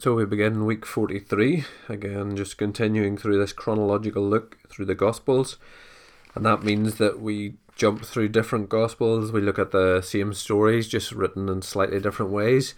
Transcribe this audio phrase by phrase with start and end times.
[0.00, 5.58] So we begin week 43, again, just continuing through this chronological look through the Gospels.
[6.34, 10.88] And that means that we jump through different Gospels, we look at the same stories,
[10.88, 12.74] just written in slightly different ways.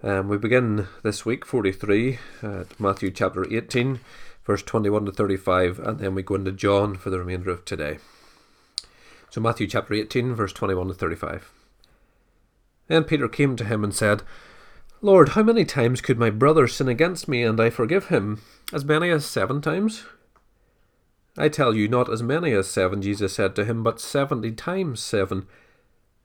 [0.00, 3.98] Um, we begin this week, 43, at Matthew chapter 18,
[4.44, 7.98] verse 21 to 35, and then we go into John for the remainder of today.
[9.28, 11.50] So, Matthew chapter 18, verse 21 to 35.
[12.86, 14.22] Then Peter came to him and said,
[15.04, 18.40] Lord, how many times could my brother sin against me and I forgive him?
[18.72, 20.04] As many as seven times?
[21.36, 25.00] I tell you, not as many as seven, Jesus said to him, but seventy times
[25.00, 25.46] seven.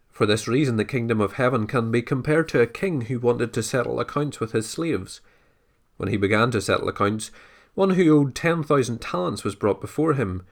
[0.09, 3.51] For this reason, the kingdom of heaven can be compared to a king who wanted
[3.51, 5.19] to settle accounts with his slaves.
[5.97, 7.31] When he began to settle accounts,
[7.75, 10.45] one who owed ten thousand talents was brought before him.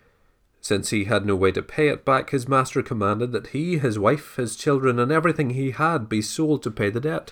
[0.60, 3.98] Since he had no way to pay it back, his master commanded that he, his
[3.98, 7.32] wife, his children, and everything he had be sold to pay the debt.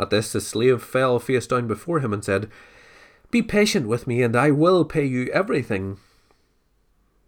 [0.00, 2.50] At this the slave fell face down before him and said,
[3.30, 5.98] Be patient with me, and I will pay you everything.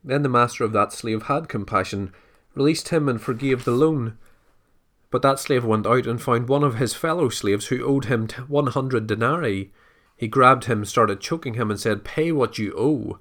[0.02, 2.14] Then the master of that slave had compassion,
[2.54, 4.16] released him, and forgave the loan.
[5.10, 8.26] But that slave went out and found one of his fellow slaves who owed him
[8.48, 9.70] one hundred denarii.
[10.16, 13.18] He grabbed him, started choking him, and said, Pay what you owe.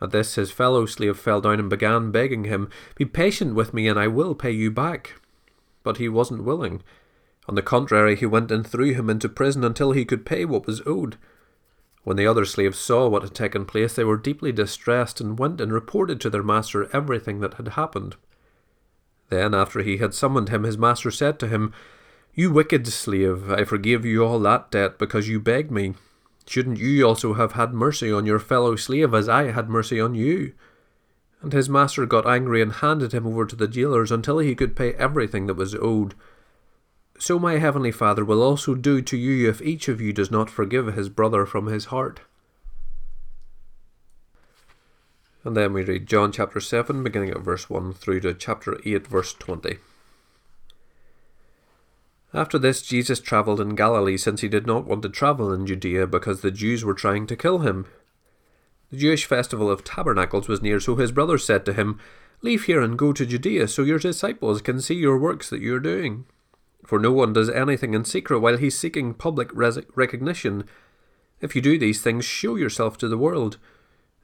[0.00, 3.88] At this his fellow slave fell down and began begging him, Be patient with me,
[3.88, 5.20] and I will pay you back.
[5.82, 6.82] But he wasn't willing.
[7.48, 10.66] On the contrary, he went and threw him into prison until he could pay what
[10.66, 11.16] was owed.
[12.02, 15.60] When the other slaves saw what had taken place, they were deeply distressed and went
[15.60, 18.16] and reported to their master everything that had happened.
[19.28, 21.72] Then, after he had summoned him, his master said to him,
[22.34, 25.94] You wicked slave, I forgave you all that debt because you begged me.
[26.46, 30.14] Shouldn't you also have had mercy on your fellow slave as I had mercy on
[30.14, 30.52] you?
[31.42, 34.76] And his master got angry and handed him over to the jailers until he could
[34.76, 36.14] pay everything that was owed
[37.18, 40.50] so my heavenly Father will also do to you if each of you does not
[40.50, 42.20] forgive his brother from his heart.
[45.44, 49.06] And then we read John chapter 7, beginning at verse 1 through to chapter 8,
[49.06, 49.78] verse 20.
[52.34, 56.06] After this, Jesus travelled in Galilee, since he did not want to travel in Judea
[56.08, 57.86] because the Jews were trying to kill him.
[58.90, 62.00] The Jewish festival of tabernacles was near, so his brothers said to him,
[62.42, 65.74] Leave here and go to Judea, so your disciples can see your works that you
[65.74, 66.26] are doing
[66.86, 70.64] for no one does anything in secret while he's seeking public res- recognition.
[71.40, 73.58] If you do these things, show yourself to the world,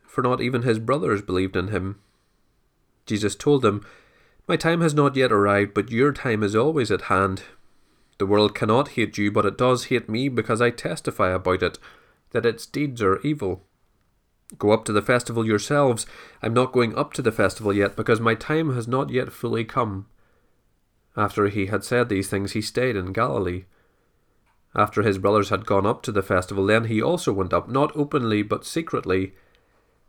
[0.06, 2.00] for not even his brothers believed in him.
[3.04, 3.84] Jesus told them,
[4.46, 7.42] My time has not yet arrived, but your time is always at hand.
[8.18, 11.78] The world cannot hate you, but it does hate me because I testify about it,
[12.30, 13.64] that its deeds are evil.
[14.56, 16.06] Go up to the festival yourselves.
[16.42, 19.64] I'm not going up to the festival yet because my time has not yet fully
[19.64, 20.06] come.
[21.16, 23.64] After he had said these things, he stayed in Galilee.
[24.74, 27.94] After his brothers had gone up to the festival, then he also went up, not
[27.94, 29.34] openly, but secretly.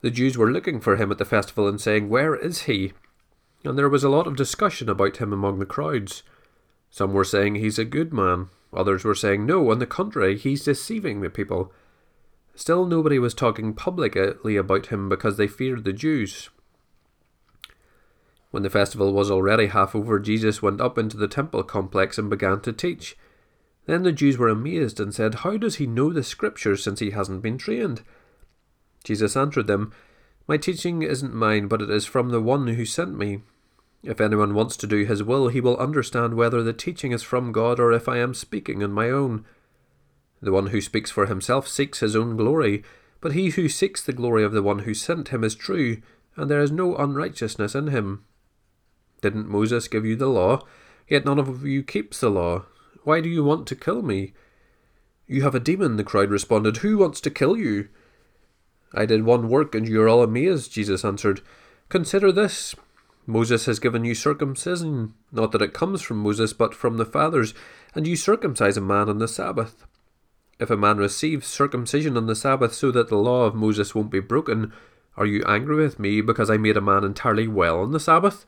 [0.02, 2.94] The Jews were looking for him at the festival and saying, Where is he?
[3.66, 6.24] And there was a lot of discussion about him among the crowds.
[6.90, 10.64] Some were saying he's a good man, others were saying, No, on the contrary, he's
[10.64, 11.74] deceiving the people.
[12.56, 16.50] Still, nobody was talking publicly about him because they feared the Jews.
[18.54, 22.30] When the festival was already half over, Jesus went up into the temple complex and
[22.30, 23.18] began to teach.
[23.88, 27.10] Then the Jews were amazed and said, How does he know the Scriptures since he
[27.10, 28.04] hasn't been trained?
[29.04, 29.92] Jesus answered them,
[30.48, 33.42] My teaching isn't mine, but it is from the one who sent me.
[34.04, 37.54] If anyone wants to do his will, he will understand whether the teaching is from
[37.54, 39.46] God or if I am speaking on my own.
[40.44, 42.84] The one who speaks for himself seeks his own glory,
[43.20, 46.04] but he who seeks the glory of the one who sent him is true,
[46.36, 48.26] and there is no unrighteousness in him.
[49.24, 50.66] Didn't Moses give you the law?
[51.08, 52.66] Yet none of you keeps the law.
[53.06, 54.34] Why do you want to kill me?
[55.28, 56.78] You have a demon, the crowd responded.
[56.78, 57.88] Who wants to kill you?
[58.94, 61.40] I did one work, and you are all amazed, Jesus answered.
[61.88, 62.76] Consider this.
[63.26, 67.54] Moses has given you circumcision, not that it comes from Moses, but from the fathers,
[67.96, 69.86] and you circumcise a man on the Sabbath.
[70.60, 74.12] If a man receives circumcision on the Sabbath so that the law of Moses won't
[74.12, 74.74] be broken,
[75.16, 78.46] are you angry with me because I made a man entirely well on the Sabbath?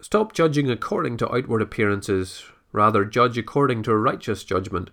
[0.00, 4.90] Stop judging according to outward appearances, rather judge according to righteous judgment.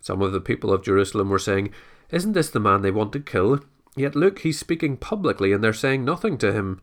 [0.00, 1.72] Some of the people of Jerusalem were saying,
[2.10, 3.60] Isn't this the man they want to kill?
[3.96, 6.80] Yet look, he's speaking publicly and they're saying nothing to him.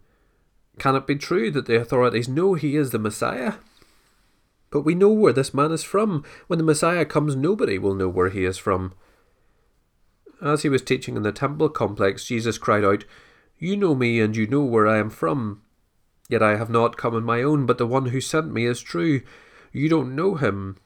[0.80, 3.54] Can it be true that the authorities know he is the Messiah?
[4.70, 6.24] But we know where this man is from.
[6.48, 8.94] When the Messiah comes, nobody will know where he is from.
[10.42, 13.06] As he was teaching in the temple complex, Jesus cried out,
[13.58, 15.62] You know me, and you know where I am from.
[16.34, 18.82] Yet I have not come on my own, but the one who sent me is
[18.82, 19.22] true.
[19.72, 20.78] You don't know him.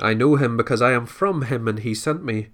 [0.00, 2.48] I know him because I am from him and he sent me.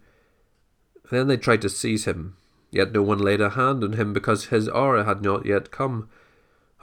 [1.10, 2.36] Then they tried to seize him,
[2.70, 6.10] yet no one laid a hand on him because his hour had not yet come.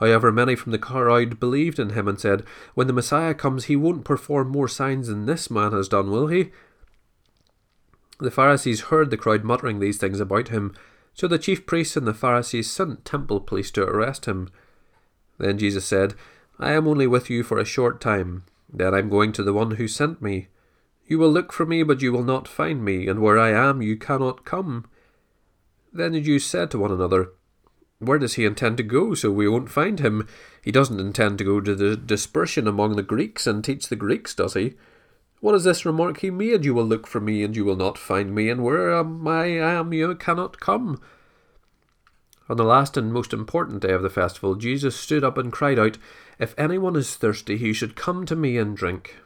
[0.00, 2.42] However, many from the crowd believed in him and said,
[2.74, 6.26] When the Messiah comes, he won't perform more signs than this man has done, will
[6.26, 6.50] he?
[8.18, 10.74] The Pharisees heard the crowd muttering these things about him,
[11.14, 14.48] so the chief priests and the Pharisees sent temple police to arrest him.
[15.38, 16.14] Then Jesus said,
[16.58, 19.72] I am only with you for a short time, then I'm going to the one
[19.72, 20.48] who sent me.
[21.06, 23.82] You will look for me, but you will not find me, and where I am
[23.82, 24.86] you cannot come.
[25.92, 27.32] Then the Jews said to one another,
[27.98, 30.26] Where does he intend to go, so we won't find him?
[30.62, 34.34] He doesn't intend to go to the dispersion among the Greeks and teach the Greeks,
[34.34, 34.74] does he?
[35.40, 36.64] What is this remark he made?
[36.64, 39.46] You will look for me, and you will not find me, and where am I
[39.46, 41.00] am you cannot come.
[42.52, 45.78] On the last and most important day of the festival, Jesus stood up and cried
[45.78, 45.96] out,
[46.38, 49.16] If anyone is thirsty, he should come to me and drink.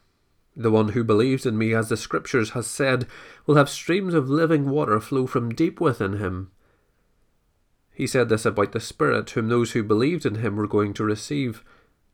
[0.54, 3.08] The one who believes in me, as the Scriptures has said,
[3.44, 6.52] will have streams of living water flow from deep within him.
[7.92, 11.02] He said this about the Spirit, whom those who believed in him were going to
[11.02, 11.64] receive,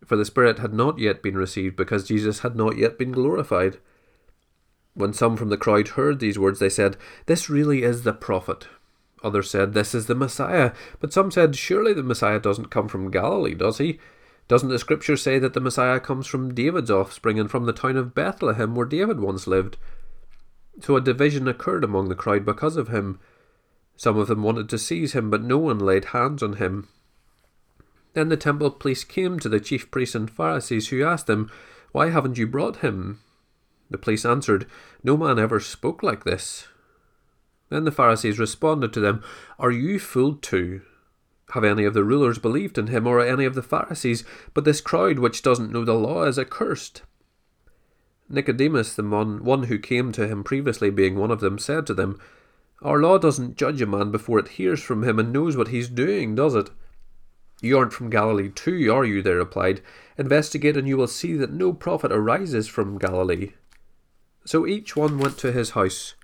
[0.06, 3.76] for the Spirit had not yet been received because Jesus had not yet been glorified.
[4.94, 8.66] When some from the crowd heard these words, they said, This really is the prophet.
[9.22, 10.72] Others said, This is the Messiah.
[11.00, 13.98] But some said, Surely the Messiah doesn't come from Galilee, does he?
[14.48, 17.96] Doesn't the scripture say that the Messiah comes from David's offspring and from the town
[17.96, 19.76] of Bethlehem where David once lived?
[20.80, 23.20] So a division occurred among the crowd because of him.
[23.96, 26.88] Some of them wanted to seize him, but no one laid hands on him.
[28.14, 31.50] Then the temple police came to the chief priests and Pharisees, who asked them,
[31.92, 33.20] Why haven't you brought him?
[33.90, 34.66] The police answered,
[35.02, 36.66] No man ever spoke like this.
[37.72, 39.22] Then the Pharisees responded to them,
[39.58, 40.82] Are you fooled too?
[41.54, 44.24] Have any of the rulers believed in him, or any of the Pharisees?
[44.52, 47.00] But this crowd which doesn't know the law is accursed.
[48.28, 51.94] Nicodemus, the one, one who came to him previously, being one of them, said to
[51.94, 52.20] them,
[52.82, 55.88] Our law doesn't judge a man before it hears from him and knows what he's
[55.88, 56.69] doing, does it?
[57.62, 59.22] You aren't from Galilee too, are you?
[59.22, 59.80] They replied.
[60.19, 63.52] Investigate, and you will see that no prophet arises from Galilee.
[64.44, 66.16] So each one went to his house.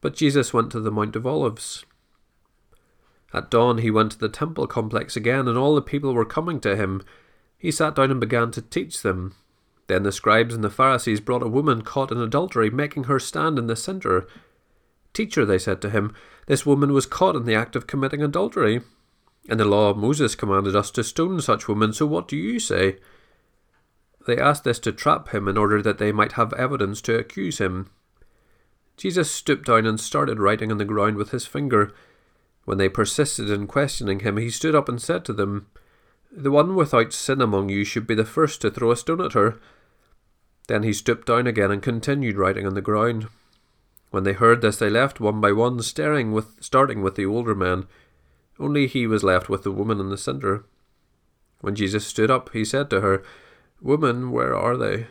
[0.00, 1.84] But Jesus went to the Mount of Olives.
[3.32, 6.60] At dawn he went to the temple complex again, and all the people were coming
[6.60, 7.02] to him.
[7.58, 9.34] He sat down and began to teach them.
[9.86, 13.58] Then the scribes and the Pharisees brought a woman caught in adultery, making her stand
[13.58, 14.26] in the centre.
[15.12, 16.14] Teacher, they said to him,
[16.46, 18.80] this woman was caught in the act of committing adultery.
[19.48, 22.58] And the law of Moses commanded us to stone such women, so what do you
[22.58, 22.98] say?
[24.26, 27.58] They asked this to trap him in order that they might have evidence to accuse
[27.58, 27.90] him.
[29.00, 31.90] Jesus stooped down and started writing on the ground with his finger.
[32.66, 35.68] When they persisted in questioning him, he stood up and said to them,
[36.30, 39.32] The one without sin among you should be the first to throw a stone at
[39.32, 39.58] her.
[40.68, 43.28] Then he stooped down again and continued writing on the ground.
[44.10, 47.54] When they heard this, they left one by one, staring with, starting with the older
[47.54, 47.86] man.
[48.58, 50.66] Only he was left with the woman in the centre.
[51.62, 53.22] When Jesus stood up, he said to her,
[53.80, 55.06] Woman, where are they?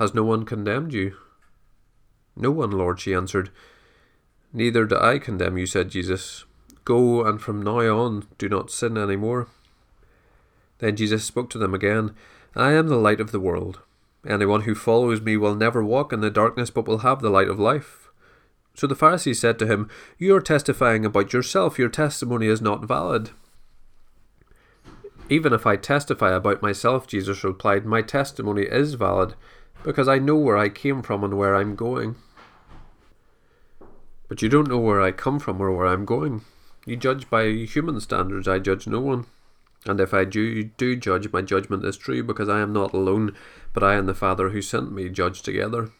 [0.00, 1.14] Has no one condemned you?
[2.36, 3.50] No one, Lord, she answered.
[4.52, 6.44] Neither do I condemn you, said Jesus.
[6.84, 9.48] Go, and from now on do not sin any more.
[10.78, 12.14] Then Jesus spoke to them again
[12.54, 13.80] I am the light of the world.
[14.26, 17.48] Anyone who follows me will never walk in the darkness, but will have the light
[17.48, 18.10] of life.
[18.74, 22.84] So the Pharisees said to him, You are testifying about yourself, your testimony is not
[22.84, 23.30] valid.
[25.28, 29.34] Even if I testify about myself, Jesus replied, my testimony is valid
[29.84, 32.16] because I know where I came from and where I'm going.
[34.28, 36.42] But you don't know where I come from or where I'm going.
[36.86, 39.26] You judge by human standards, I judge no one.
[39.84, 43.34] And if I do, do judge, my judgment is true, because I am not alone,
[43.72, 45.90] but I and the Father who sent me judge together.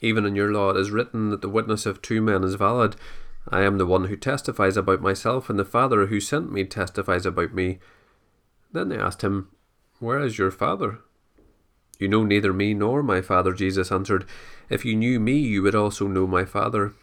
[0.00, 2.96] Even in your law it is written that the witness of two men is valid.
[3.48, 7.24] I am the one who testifies about myself, and the Father who sent me testifies
[7.24, 7.78] about me.
[8.72, 9.48] Then they asked him,
[9.98, 10.98] Where is your Father?
[11.98, 14.26] You know neither me nor my Father, Jesus answered.
[14.68, 16.94] If you knew me, you would also know my Father.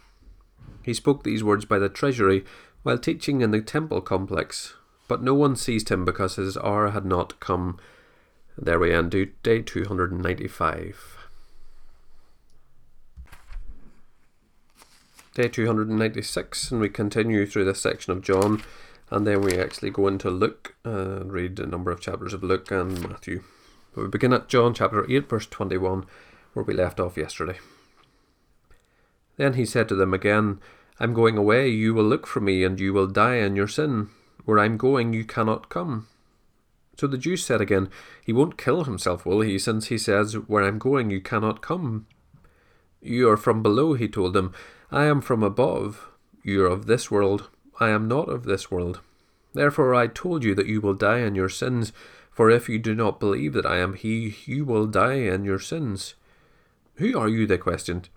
[0.82, 2.44] He spoke these words by the treasury
[2.82, 4.74] while teaching in the temple complex,
[5.08, 7.78] but no one seized him because his hour had not come.
[8.56, 9.10] There we end
[9.42, 11.18] day 295.
[15.34, 18.62] Day 296, and we continue through this section of John,
[19.10, 22.70] and then we actually go into Luke and read a number of chapters of Luke
[22.70, 23.42] and Matthew.
[23.94, 26.04] We begin at John chapter 8, verse 21,
[26.52, 27.58] where we left off yesterday.
[29.36, 30.60] Then he said to them again,
[30.98, 34.10] I'm going away, you will look for me, and you will die in your sin.
[34.44, 36.08] Where I'm going, you cannot come.
[36.96, 37.88] So the Jews said again,
[38.24, 42.06] He won't kill himself, will he, since he says, Where I'm going, you cannot come?
[43.00, 44.52] You are from below, he told them.
[44.90, 46.08] I am from above.
[46.42, 47.50] You are of this world.
[47.80, 49.00] I am not of this world.
[49.52, 51.92] Therefore I told you that you will die in your sins,
[52.34, 55.60] for if you do not believe that I am He, you will die in your
[55.60, 56.14] sins.
[56.96, 57.46] Who are you?
[57.46, 58.08] they questioned.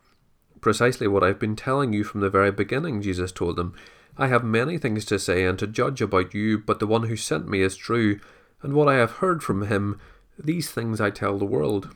[0.60, 3.76] Precisely what I've been telling you from the very beginning, Jesus told them.
[4.18, 7.16] I have many things to say and to judge about you, but the one who
[7.16, 8.20] sent me is true,
[8.64, 10.00] and what I have heard from him,
[10.40, 11.96] these things I tell the world.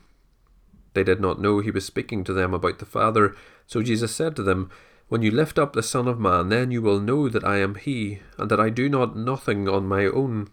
[0.93, 3.35] They did not know he was speaking to them about the Father,
[3.65, 4.69] so Jesus said to them,
[5.07, 7.73] When you lift up the Son of Man, then you will know that I am
[7.73, 10.49] he, and that I do not nothing on my own.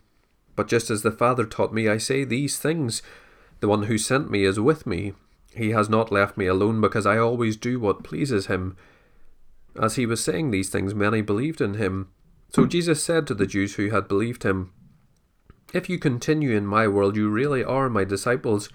[0.58, 3.00] But just as the Father taught me, I say these things.
[3.60, 5.12] The one who sent me is with me.
[5.54, 8.76] He has not left me alone, because I always do what pleases him.
[9.80, 12.08] As he was saying these things, many believed in him.
[12.48, 14.72] So Jesus said to the Jews who had believed him,
[15.72, 18.68] If you continue in my word, you really are my disciples.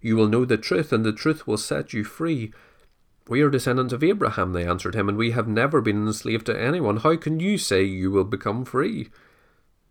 [0.00, 2.52] You will know the truth, and the truth will set you free.
[3.28, 6.60] We are descendants of Abraham, they answered him, and we have never been enslaved to
[6.60, 6.96] anyone.
[6.96, 9.10] How can you say you will become free?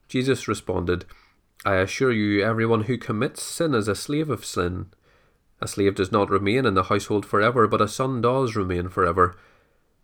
[0.09, 1.05] Jesus responded,
[1.65, 4.87] I assure you, everyone who commits sin is a slave of sin.
[5.61, 9.35] A slave does not remain in the household forever, but a son does remain forever.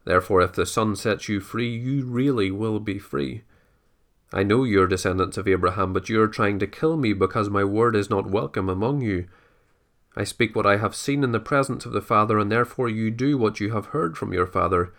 [0.05, 3.41] Therefore, if the Son sets you free, you really will be free.
[4.31, 7.49] I know you are descendants of Abraham, but you are trying to kill me because
[7.49, 9.27] my word is not welcome among you.
[10.15, 13.09] I speak what I have seen in the presence of the Father, and therefore you
[13.09, 14.93] do what you have heard from your father.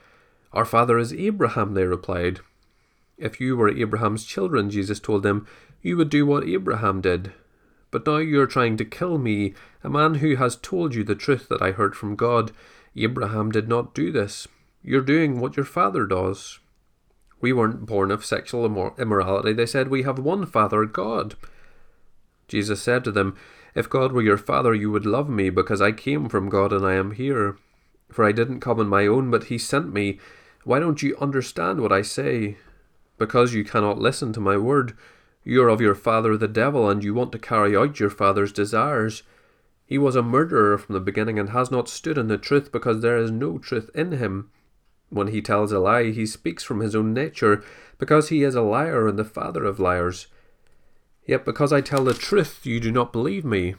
[0.53, 2.41] Our father is Abraham, they replied.
[3.17, 5.47] If you were Abraham's children, Jesus told them,
[5.83, 7.33] you would do what Abraham did.
[7.91, 11.15] But now you are trying to kill me, a man who has told you the
[11.15, 12.53] truth that I heard from God.
[12.97, 14.49] Abraham did not do this.
[14.83, 16.59] You're doing what your father does.
[17.41, 18.65] We weren't born of sexual
[18.99, 19.53] immorality.
[19.53, 21.35] They said, We have one Father, God.
[22.49, 23.37] Jesus said to them,
[23.75, 26.85] If God were your Father, you would love me, because I came from God and
[26.85, 27.59] I am here.
[28.11, 30.19] For I didn't come on my own, but He sent me.
[30.65, 32.57] Why don't you understand what I say?
[33.19, 34.97] Because you cannot listen to my word.
[35.49, 38.53] You are of your father the devil, and you want to carry out your father's
[38.53, 39.23] desires.
[39.87, 43.01] He was a murderer from the beginning and has not stood in the truth, because
[43.01, 44.51] there is no truth in him.
[45.09, 47.63] When he tells a lie, he speaks from his own nature,
[47.97, 50.27] because he is a liar and the father of liars.
[51.25, 53.77] Yet because I tell the truth, you do not believe me.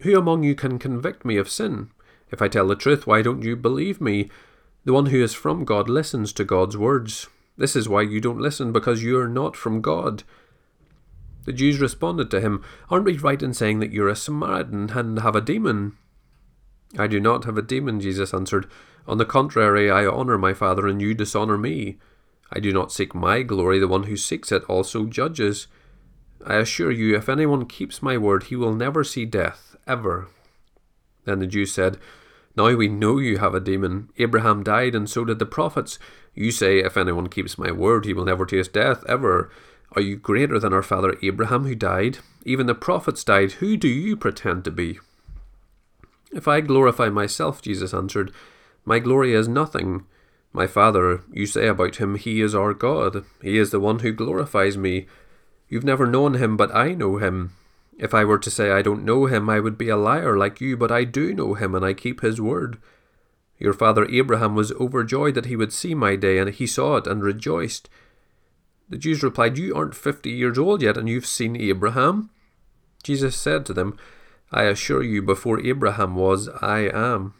[0.00, 1.90] Who among you can convict me of sin?
[2.32, 4.28] If I tell the truth, why don't you believe me?
[4.84, 7.28] The one who is from God listens to God's words.
[7.56, 10.24] This is why you don't listen, because you are not from God.
[11.46, 15.20] The Jews responded to him, Aren't we right in saying that you're a Samaritan and
[15.20, 15.96] have a demon?
[16.98, 18.68] I do not have a demon, Jesus answered.
[19.06, 21.98] On the contrary, I honour my Father, and you dishonour me.
[22.52, 25.68] I do not seek my glory, the one who seeks it also judges.
[26.44, 30.26] I assure you, if anyone keeps my word, he will never see death, ever.
[31.24, 31.98] Then the Jews said,
[32.56, 34.10] Now we know you have a demon.
[34.18, 35.98] Abraham died, and so did the prophets.
[36.34, 39.50] You say, If anyone keeps my word, he will never taste death, ever.
[39.96, 42.18] Are you greater than our father Abraham, who died?
[42.44, 43.52] Even the prophets died.
[43.52, 45.00] Who do you pretend to be?
[46.30, 48.32] If I glorify myself, Jesus answered,
[48.88, 50.06] my glory is nothing.
[50.52, 53.24] My Father, you say about him, He is our God.
[53.42, 55.08] He is the one who glorifies me.
[55.68, 57.52] You've never known him, but I know him.
[57.98, 60.60] If I were to say I don't know him, I would be a liar like
[60.60, 62.78] you, but I do know him, and I keep his word.
[63.58, 67.08] Your father Abraham was overjoyed that he would see my day, and he saw it
[67.08, 67.88] and rejoiced.
[68.88, 72.30] The Jews replied, You aren't fifty years old yet, and you've seen Abraham?
[73.02, 73.98] Jesus said to them,
[74.52, 77.34] I assure you, before Abraham was, I am.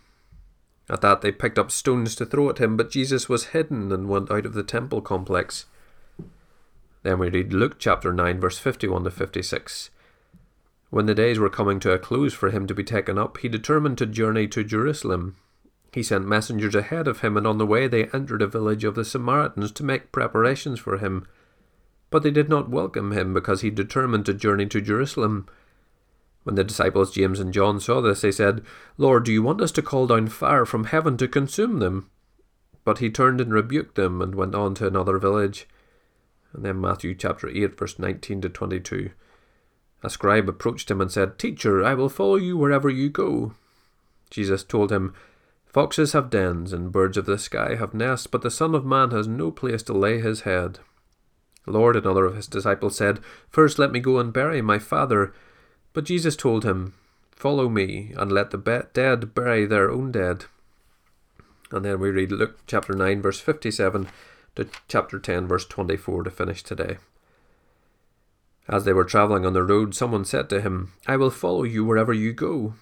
[0.88, 4.08] At that, they picked up stones to throw at him, but Jesus was hidden and
[4.08, 5.66] went out of the temple complex.
[7.02, 9.90] Then we read Luke chapter 9, verse 51 to 56.
[10.90, 13.48] When the days were coming to a close for him to be taken up, he
[13.48, 15.36] determined to journey to Jerusalem.
[15.92, 18.94] He sent messengers ahead of him, and on the way they entered a village of
[18.94, 21.26] the Samaritans to make preparations for him.
[22.10, 25.48] But they did not welcome him because he determined to journey to Jerusalem.
[26.44, 28.62] When the disciples James and John saw this, they said,
[28.96, 32.08] Lord, do you want us to call down fire from heaven to consume them?
[32.84, 35.66] But he turned and rebuked them and went on to another village.
[36.52, 39.10] And then Matthew chapter 8, verse 19 to 22.
[40.02, 43.54] A scribe approached him and said, Teacher, I will follow you wherever you go.
[44.30, 45.14] Jesus told him,
[45.66, 49.10] Foxes have dens, and birds of the sky have nests, but the Son of Man
[49.10, 50.78] has no place to lay his head.
[51.66, 53.20] Lord, another of his disciples said,
[53.50, 55.34] First let me go and bury my father.
[55.92, 56.94] But Jesus told him,
[57.32, 60.46] Follow me, and let the dead bury their own dead.
[61.70, 64.08] And then we read Luke chapter 9, verse 57
[64.54, 66.98] to chapter 10, verse 24 to finish today.
[68.68, 71.84] As they were travelling on the road, someone said to him, I will follow you
[71.84, 72.74] wherever you go.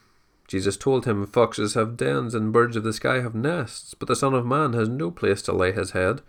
[0.46, 4.16] Jesus told him, Foxes have dens and birds of the sky have nests, but the
[4.16, 6.20] Son of Man has no place to lay his head.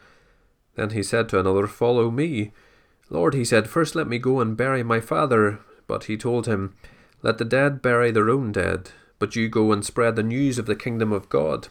[0.75, 2.51] Then he said to another, Follow me.
[3.10, 5.60] Lord, he said, First let me go and bury my father.
[5.88, 6.75] But he told him,
[7.22, 10.65] Let the dead bury their own dead, but you go and spread the news of
[10.65, 11.67] the kingdom of God.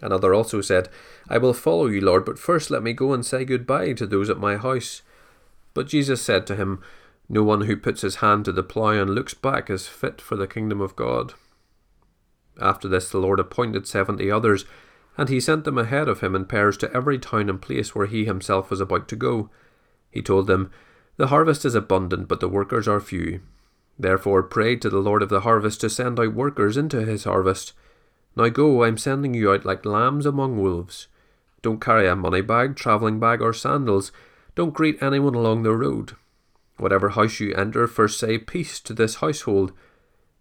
[0.00, 0.88] Another also said,
[1.28, 4.30] I will follow you, Lord, but first let me go and say goodbye to those
[4.30, 5.02] at my house.
[5.74, 6.82] But Jesus said to him,
[7.28, 10.36] No one who puts his hand to the plough and looks back is fit for
[10.36, 11.34] the kingdom of God.
[12.60, 14.64] After this, the Lord appointed seventy others,
[15.18, 18.06] and he sent them ahead of him in pairs to every town and place where
[18.06, 19.50] he himself was about to go.
[20.12, 20.70] He told them,
[21.16, 23.40] The harvest is abundant, but the workers are few.
[23.98, 27.72] Therefore pray to the Lord of the harvest to send out workers into his harvest.
[28.36, 31.08] Now go, I am sending you out like lambs among wolves.
[31.62, 34.12] Don't carry a money bag, travelling bag, or sandals.
[34.54, 36.12] Don't greet anyone along the road.
[36.76, 39.72] Whatever house you enter, first say peace to this household.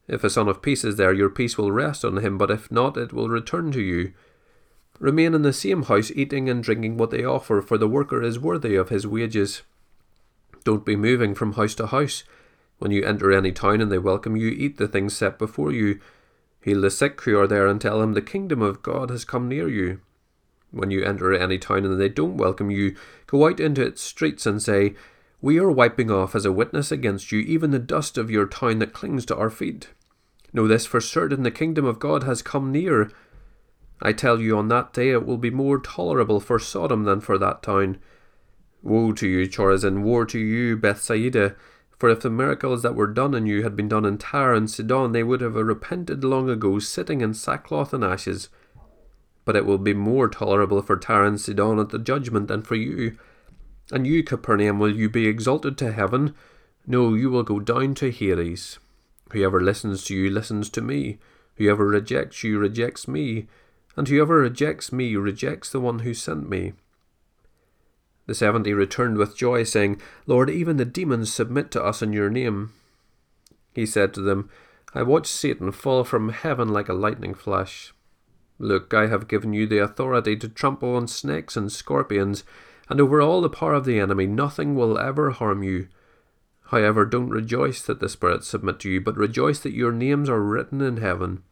[0.08, 2.72] If a son of peace is there, your peace will rest on him, but if
[2.72, 4.14] not, it will return to you.
[5.00, 8.40] Remain in the same house, eating and drinking what they offer, for the worker is
[8.40, 9.62] worthy of his wages.
[10.64, 12.24] Don't be moving from house to house.
[12.80, 16.00] When you enter any town and they welcome you, eat the things set before you.
[16.62, 19.48] Heal the sick who are there and tell them the kingdom of God has come
[19.48, 20.02] near you.
[20.72, 24.46] When you enter any town and they don't welcome you, go out into its streets
[24.46, 24.96] and say,
[25.42, 28.80] We are wiping off as a witness against you even the dust of your town
[28.80, 29.90] that clings to our feet.
[30.52, 33.12] Know this for certain the kingdom of God has come near.
[34.02, 37.38] I tell you, on that day it will be more tolerable for Sodom than for
[37.38, 38.00] that town.
[38.84, 40.04] Woe to you, Chorazin!
[40.04, 41.56] Woe to you, Bethsaida!
[41.98, 44.70] For if the miracles that were done in you had been done in Tyre and
[44.70, 48.50] Sidon, they would have repented long ago, sitting in sackcloth and ashes.
[49.46, 52.76] But it will be more tolerable for Tyre and Sidon at the judgment than for
[52.76, 53.18] you.
[53.92, 56.36] And you, Capernaum, will you be exalted to heaven?
[56.86, 58.78] No, you will go down to Hades.
[59.32, 61.18] Whoever listens to you listens to me.
[61.56, 63.48] Whoever rejects you rejects me
[63.98, 66.74] and whoever rejects me rejects the one who sent me.
[68.28, 72.30] The seventy returned with joy, saying, Lord, even the demons submit to us in your
[72.30, 72.74] name.
[73.74, 74.50] He said to them,
[74.94, 77.94] I watched Satan fall from heaven like a lightning flash.
[78.60, 82.44] Look, I have given you the authority to trample on snakes and scorpions,
[82.90, 85.88] and over all the power of the enemy nothing will ever harm you.
[86.66, 90.42] However, don't rejoice that the spirits submit to you, but rejoice that your names are
[90.42, 91.44] written in heaven.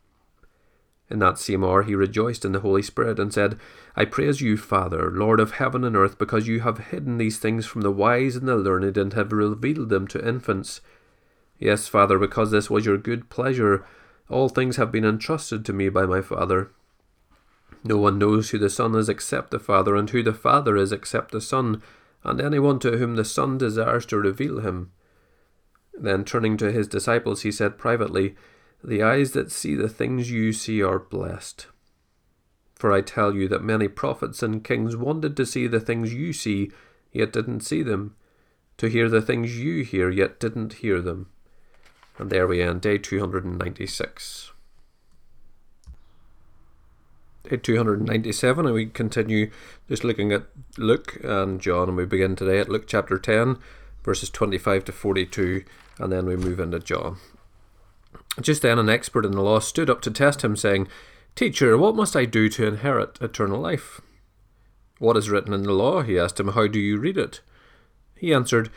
[1.10, 3.60] In that same hour he rejoiced in the Holy Spirit and said,
[3.96, 7.66] I praise you, Father, Lord of heaven and earth, because you have hidden these things
[7.66, 10.82] from the wise and the learned and have revealed them to infants.
[11.60, 13.86] Yes, Father, because this was your good pleasure,
[14.30, 16.72] all things have been entrusted to me by my Father.
[17.84, 20.92] No one knows who the Son is except the Father, and who the Father is
[20.92, 21.84] except the Son,
[22.24, 24.92] and anyone to whom the Son desires to reveal him.
[25.94, 28.36] Then turning to his disciples, he said privately,
[28.84, 31.68] the eyes that see the things you see are blessed.
[32.76, 36.34] For I tell you that many prophets and kings wanted to see the things you
[36.34, 36.72] see,
[37.12, 38.16] yet didn't see them,
[38.78, 41.30] to hear the things you hear, yet didn't hear them.
[42.18, 44.52] And there we end, day 296.
[47.50, 49.52] Day 297, and we continue
[49.88, 53.58] just looking at Luke and John, and we begin today at Luke chapter 10,
[54.04, 55.64] verses 25 to 42,
[56.00, 57.18] and then we move into John.
[58.42, 60.88] Just then, an expert in the law stood up to test him, saying,
[61.36, 64.02] Teacher, what must I do to inherit eternal life?
[65.00, 66.02] What is written in the law?
[66.02, 67.42] He asked him, How do you read it?
[68.16, 68.70] He answered,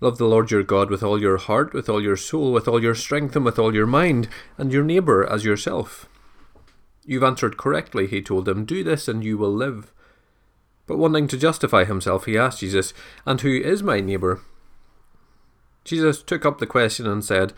[0.00, 2.82] Love the Lord your God with all your heart, with all your soul, with all
[2.82, 6.08] your strength, and with all your mind, and your neighbour as yourself.
[7.04, 8.64] You've answered correctly, he told him.
[8.64, 9.92] Do this, and you will live.
[10.86, 12.94] But wanting to justify himself, he asked Jesus,
[13.26, 14.40] And who is my neighbour?
[15.84, 17.52] Jesus took up the question and said,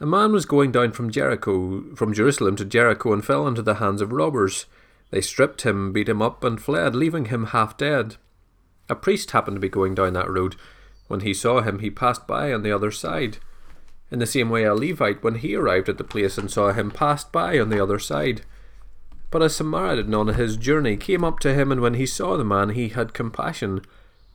[0.00, 3.74] a man was going down from Jericho, from Jerusalem to Jericho, and fell into the
[3.74, 4.66] hands of robbers.
[5.10, 8.16] They stripped him, beat him up, and fled, leaving him half dead.
[8.88, 10.56] A priest happened to be going down that road.
[11.06, 13.38] When he saw him, he passed by on the other side.
[14.10, 16.90] In the same way, a Levite, when he arrived at the place and saw him,
[16.90, 18.42] passed by on the other side.
[19.30, 22.44] But a Samaritan on his journey came up to him, and when he saw the
[22.44, 23.82] man, he had compassion.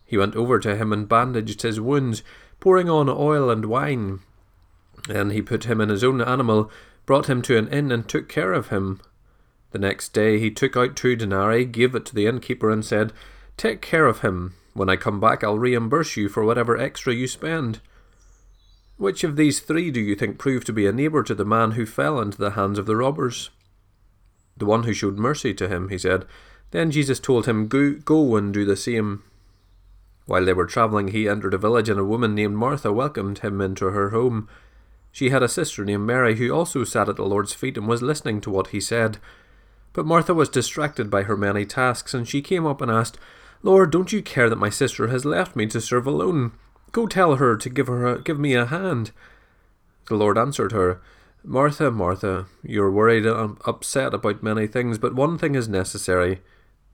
[0.06, 2.24] He went over to him and bandaged his wounds,
[2.60, 4.22] pouring on oil and wine.
[5.10, 6.72] And he put him in his own animal,
[7.06, 9.00] brought him to an inn, and took care of him.
[9.72, 13.14] The next day he took out two denarii, gave it to the innkeeper, and said,
[13.58, 14.56] Take care of him.
[14.74, 17.82] When I come back, I'll reimburse you for whatever extra you spend.
[18.98, 21.72] Which of these three do you think proved to be a neighbour to the man
[21.72, 23.50] who fell into the hands of the robbers?
[24.58, 26.26] The one who showed mercy to him, he said.
[26.72, 29.24] Then Jesus told him, Go, go and do the same.
[30.26, 33.62] While they were travelling, he entered a village, and a woman named Martha welcomed him
[33.62, 34.50] into her home.
[35.18, 38.04] She had a sister named Mary who also sat at the Lord's feet and was
[38.04, 39.18] listening to what he said.
[39.92, 43.18] But Martha was distracted by her many tasks, and she came up and asked,
[43.64, 46.52] Lord, don't you care that my sister has left me to serve alone?
[46.92, 49.10] Go tell her to give her a, give me a hand.
[50.08, 51.02] The Lord answered her,
[51.44, 55.68] Martha, Martha, you are worried and um, upset about many things, but one thing is
[55.68, 56.42] necessary.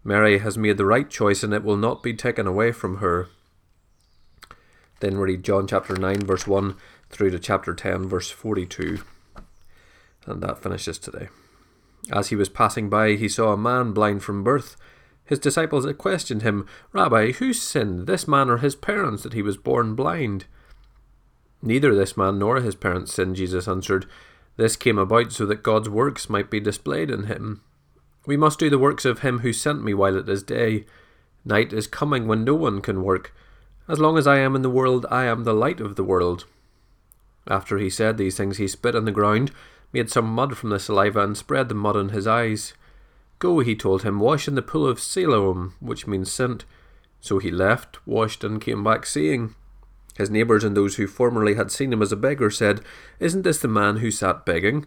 [0.02, 3.28] Mary has made the right choice, and it will not be taken away from her.
[5.02, 6.78] Then read John chapter 9, verse 1
[7.14, 9.04] through to chapter 10, verse 42.
[10.26, 11.30] And that finishes today.
[12.12, 14.76] As he was passing by, he saw a man blind from birth.
[15.26, 19.42] His disciples had questioned him, Rabbi, who sinned, this man or his parents, that he
[19.42, 20.46] was born blind?
[21.62, 24.06] Neither this man nor his parents sinned, Jesus answered.
[24.58, 27.62] This came about so that God's works might be displayed in him.
[28.26, 30.86] We must do the works of him who sent me while it is day.
[31.46, 33.34] Night is coming when no one can work.
[33.88, 36.46] As long as I am in the world, I am the light of the world.
[37.48, 39.52] After he said these things, he spit on the ground,
[39.92, 42.74] made some mud from the saliva, and spread the mud on his eyes.
[43.40, 46.66] Go, he told him, wash in the pool of Siloam, which means sent.
[47.20, 49.56] So he left, washed, and came back seeing.
[50.16, 52.82] His neighbours and those who formerly had seen him as a beggar said,
[53.20, 54.86] Isn't this the man who sat begging?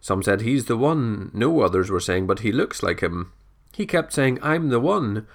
[0.00, 1.30] Some said, He's the one.
[1.32, 3.32] No others were saying, But he looks like him.
[3.72, 5.26] He kept saying, I'm the one.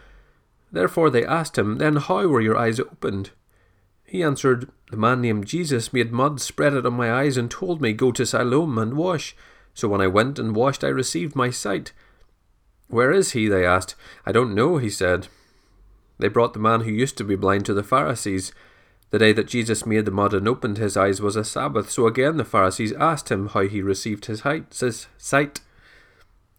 [0.72, 3.32] Therefore they asked him, Then how were your eyes opened?
[4.08, 7.82] He answered, The man named Jesus made mud, spread it on my eyes, and told
[7.82, 9.36] me, Go to Siloam and wash.
[9.74, 11.92] So when I went and washed, I received my sight.
[12.88, 13.50] Where is he?
[13.50, 13.96] they asked.
[14.26, 15.28] I don't know, he said.
[16.20, 18.54] They brought the man who used to be blind to the Pharisees.
[19.10, 22.08] The day that Jesus made the mud and opened his eyes was a Sabbath, so
[22.08, 24.74] again the Pharisees asked him how he received his sight.
[24.74, 25.60] "Says sight.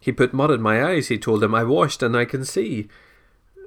[0.01, 1.55] He put mud in my eyes, he told them.
[1.55, 2.89] I washed and I can see.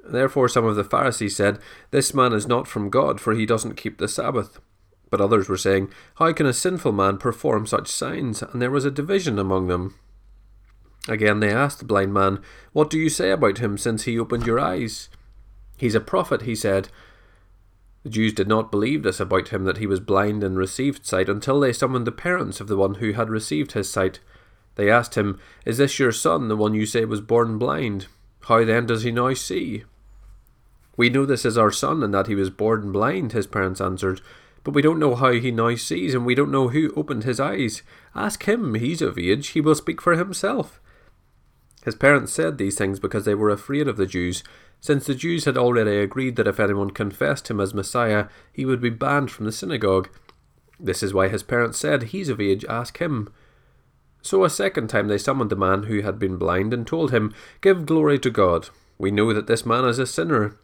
[0.03, 1.59] Therefore some of the Pharisees said,
[1.91, 4.59] This man is not from God, for he doesn't keep the Sabbath.
[5.09, 8.41] But others were saying, How can a sinful man perform such signs?
[8.41, 9.95] And there was a division among them.
[11.07, 12.39] Again they asked the blind man,
[12.73, 15.09] What do you say about him since he opened your eyes?
[15.77, 16.89] He's a prophet, he said.
[18.03, 21.29] The Jews did not believe this about him that he was blind and received sight
[21.29, 24.19] until they summoned the parents of the one who had received his sight.
[24.75, 28.07] They asked him, Is this your son, the one you say was born blind?
[28.41, 29.83] How then does he now see?
[30.97, 34.21] We know this is our son and that he was born blind, his parents answered,
[34.63, 37.39] but we don't know how he now sees and we don't know who opened his
[37.39, 37.81] eyes.
[38.13, 40.79] Ask him, he's of age, he will speak for himself.
[41.83, 44.43] His parents said these things because they were afraid of the Jews,
[44.79, 48.81] since the Jews had already agreed that if anyone confessed him as Messiah, he would
[48.81, 50.09] be banned from the synagogue.
[50.79, 53.29] This is why his parents said, He's of age, ask him.
[54.21, 57.33] So a second time they summoned the man who had been blind and told him,
[57.61, 58.69] Give glory to God.
[58.97, 60.57] We know that this man is a sinner.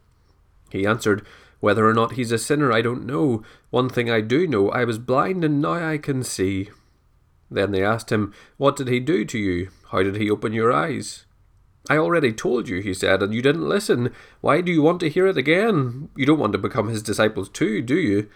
[0.70, 1.26] He answered,
[1.60, 3.44] Whether or not he's a sinner, I don't know.
[3.70, 6.70] One thing I do know, I was blind and now I can see.
[7.50, 9.70] Then they asked him, What did he do to you?
[9.92, 11.26] How did he open your eyes?
[11.90, 14.14] I already told you, he said, and you didn't listen.
[14.42, 16.10] Why do you want to hear it again?
[16.18, 18.30] You don't want to become his disciples too, do you?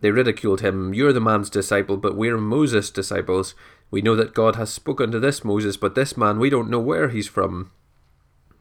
[0.00, 0.92] They ridiculed him.
[0.92, 3.54] You're the man's disciple, but we're Moses' disciples.
[3.92, 6.80] We know that God has spoken to this Moses, but this man, we don't know
[6.80, 7.70] where he's from.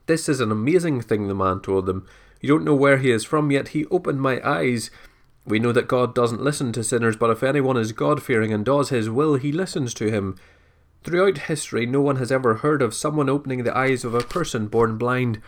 [0.05, 2.05] This is an amazing thing, the man told them.
[2.41, 4.89] You don't know where he is from, yet he opened my eyes.
[5.45, 8.65] We know that God doesn't listen to sinners, but if anyone is God fearing and
[8.65, 10.35] does his will, he listens to him.
[11.03, 14.67] Throughout history, no one has ever heard of someone opening the eyes of a person
[14.67, 15.41] born blind.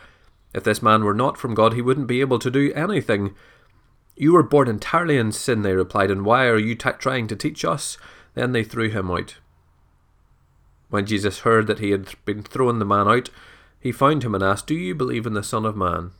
[0.53, 3.36] If this man were not from God, he wouldn't be able to do anything.
[4.15, 7.36] You were born entirely in sin, they replied, and why are you t- trying to
[7.36, 7.97] teach us?
[8.36, 9.38] Then they threw him out.
[10.89, 13.29] When Jesus heard that he had been thrown the man out,
[13.79, 16.12] he found him and asked, Do you believe in the Son of Man?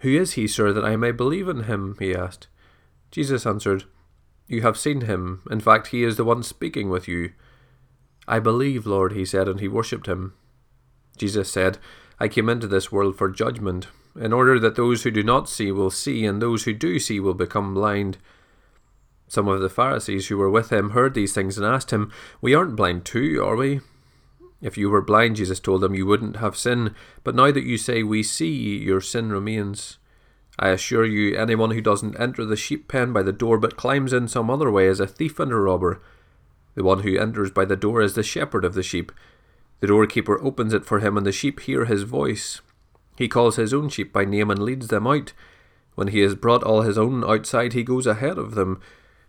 [0.00, 1.96] Who is he, sir, that I may believe in him?
[1.98, 2.48] he asked.
[3.10, 3.84] Jesus answered,
[4.46, 5.42] You have seen him.
[5.50, 7.32] In fact, he is the one speaking with you.
[8.26, 10.34] I believe, Lord, he said, and he worshipped him.
[11.16, 11.78] Jesus said,
[12.18, 15.72] I came into this world for judgment, in order that those who do not see
[15.72, 18.18] will see, and those who do see will become blind.
[19.28, 22.10] Some of the Pharisees who were with him heard these things and asked him,
[22.40, 23.80] We aren't blind too, are we?
[24.62, 26.94] If you were blind, Jesus told them, you wouldn't have sin,
[27.24, 29.98] but now that you say we see, your sin remains.
[30.58, 34.12] I assure you, anyone who doesn't enter the sheep pen by the door but climbs
[34.12, 36.02] in some other way is a thief and a robber.
[36.74, 39.10] The one who enters by the door is the shepherd of the sheep.
[39.80, 42.60] The doorkeeper opens it for him, and the sheep hear his voice.
[43.16, 45.32] He calls his own sheep by name and leads them out.
[45.94, 48.80] When he has brought all his own outside, he goes ahead of them.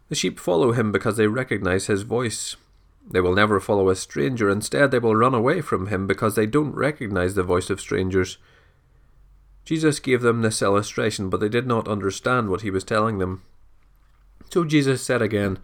[0.10, 2.58] The sheep follow him because they recognize his voice.
[3.10, 6.46] They will never follow a stranger, instead, they will run away from him because they
[6.46, 8.38] don't recognize the voice of strangers.
[9.66, 13.44] Jesus gave them this illustration, but they did not understand what he was telling them.
[14.50, 15.60] So Jesus said again,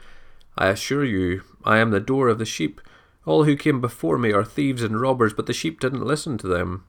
[0.57, 2.81] I assure you, I am the door of the sheep.
[3.25, 6.47] All who came before me are thieves and robbers, but the sheep didn't listen to
[6.47, 6.85] them.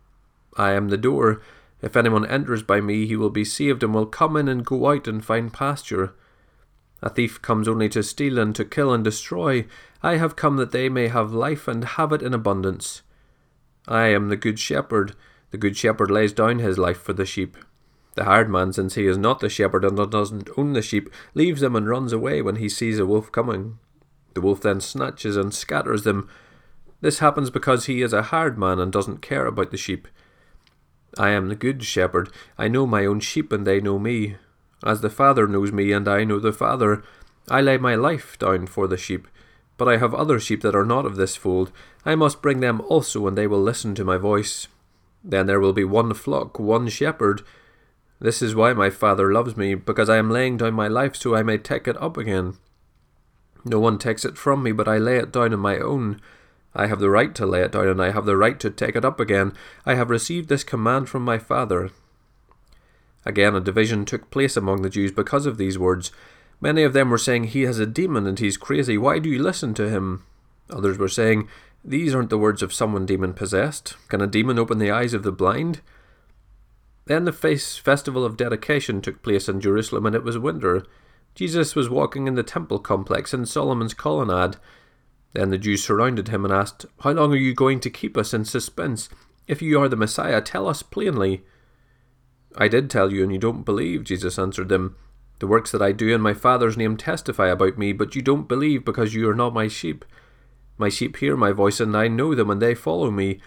[0.56, 1.42] I am the door.
[1.82, 4.90] If anyone enters by me, he will be saved and will come in and go
[4.90, 6.14] out and find pasture.
[7.02, 9.66] A thief comes only to steal and to kill and destroy.
[10.02, 13.02] I have come that they may have life and have it in abundance.
[13.86, 15.14] I am the good shepherd.
[15.50, 17.56] The good shepherd lays down his life for the sheep.
[18.14, 21.60] The hired man, since he is not the shepherd and doesn't own the sheep, leaves
[21.60, 23.78] them and runs away when he sees a wolf coming.
[24.34, 26.28] The wolf then snatches and scatters them.
[27.00, 30.08] This happens because he is a hired man and doesn't care about the sheep.
[31.16, 32.30] I am the good shepherd.
[32.58, 34.36] I know my own sheep and they know me.
[34.84, 37.02] As the Father knows me and I know the Father,
[37.48, 39.26] I lay my life down for the sheep.
[39.78, 41.72] But I have other sheep that are not of this fold.
[42.04, 44.68] I must bring them also, and they will listen to my voice.
[45.24, 47.42] Then there will be one flock, one shepherd.
[48.20, 51.34] This is why my Father loves me, because I am laying down my life so
[51.34, 52.58] I may take it up again.
[53.64, 56.20] No one takes it from me, but I lay it down on my own.
[56.74, 58.96] I have the right to lay it down, and I have the right to take
[58.96, 59.52] it up again.
[59.86, 61.90] I have received this command from my Father.
[63.24, 66.10] Again, a division took place among the Jews because of these words.
[66.60, 68.98] Many of them were saying, He has a demon and he's crazy.
[68.98, 70.24] Why do you listen to him?
[70.70, 71.48] Others were saying,
[71.84, 73.96] These aren't the words of someone demon possessed.
[74.08, 75.80] Can a demon open the eyes of the blind?
[77.06, 80.84] Then the festival of dedication took place in Jerusalem, and it was winter.
[81.34, 84.56] Jesus was walking in the temple complex in Solomon's colonnade.
[85.32, 88.34] Then the Jews surrounded him and asked, How long are you going to keep us
[88.34, 89.08] in suspense?
[89.46, 91.44] If you are the Messiah, tell us plainly.
[92.56, 94.96] I did tell you, and you don't believe, Jesus answered them.
[95.38, 98.48] The works that I do in my Father's name testify about me, but you don't
[98.48, 100.04] believe because you are not my sheep.
[100.76, 103.40] My sheep hear my voice, and I know them, and they follow me.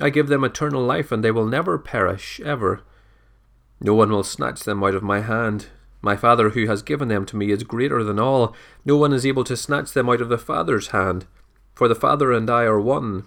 [0.00, 2.82] I give them eternal life, and they will never perish, ever.
[3.80, 5.66] No one will snatch them out of my hand.
[6.04, 8.54] My Father who has given them to me is greater than all.
[8.84, 11.26] No one is able to snatch them out of the Father's hand.
[11.74, 13.24] For the Father and I are one.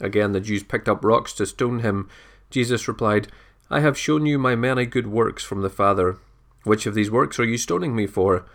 [0.00, 2.08] Again the Jews picked up rocks to stone him.
[2.50, 3.28] Jesus replied,
[3.70, 6.18] I have shown you my many good works from the Father.
[6.64, 8.46] Which of these works are you stoning me for?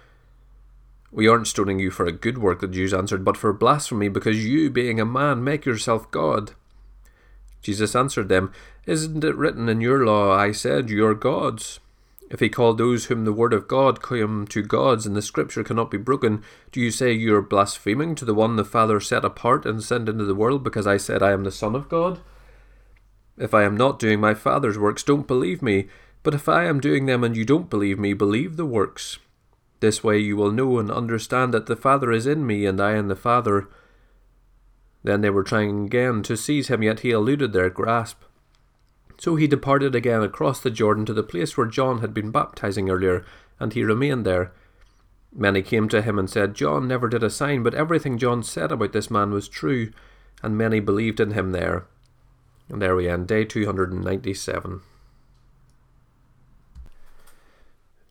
[1.11, 4.45] We aren't stoning you for a good work, the Jews answered, but for blasphemy, because
[4.45, 6.51] you, being a man, make yourself God.
[7.61, 8.51] Jesus answered them,
[8.85, 11.79] Isn't it written in your law, I said, You are gods?
[12.29, 15.63] If he called those whom the word of God come to gods, and the scripture
[15.63, 19.25] cannot be broken, do you say you are blaspheming to the one the Father set
[19.25, 22.19] apart and sent into the world because I said I am the Son of God?
[23.35, 25.87] If I am not doing my Father's works, don't believe me.
[26.29, 29.17] But if I am doing them and you don't believe me, believe the works.
[29.79, 32.97] This way you will know and understand that the Father is in me and I
[32.97, 33.67] in the Father.
[35.03, 38.21] Then they were trying again to seize him, yet he eluded their grasp.
[39.17, 42.91] So he departed again across the Jordan to the place where John had been baptizing
[42.91, 43.25] earlier,
[43.59, 44.51] and he remained there.
[45.33, 48.71] Many came to him and said, John never did a sign, but everything John said
[48.71, 49.91] about this man was true,
[50.43, 51.87] and many believed in him there.
[52.69, 54.81] And there we end, day 297.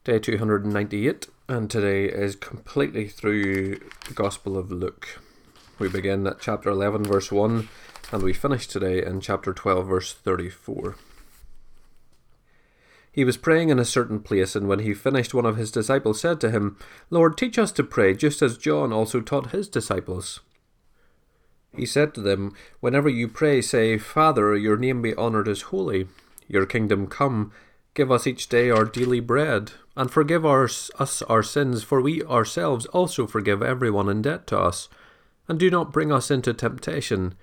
[0.08, 5.20] Day 298, and today is completely through the Gospel of Luke.
[5.78, 7.68] We begin at chapter 11, verse 1,
[8.10, 10.96] and we finish today in chapter 12, verse 34.
[13.12, 16.22] He was praying in a certain place, and when he finished, one of his disciples
[16.22, 16.78] said to him,
[17.10, 20.40] Lord, teach us to pray, just as John also taught his disciples.
[21.76, 26.08] He said to them, Whenever you pray, say, Father, your name be honoured as holy,
[26.48, 27.52] your kingdom come,
[27.92, 30.90] give us each day our daily bread, and forgive us
[31.22, 34.88] our sins, for we ourselves also forgive everyone in debt to us,
[35.48, 37.34] and do not bring us into temptation.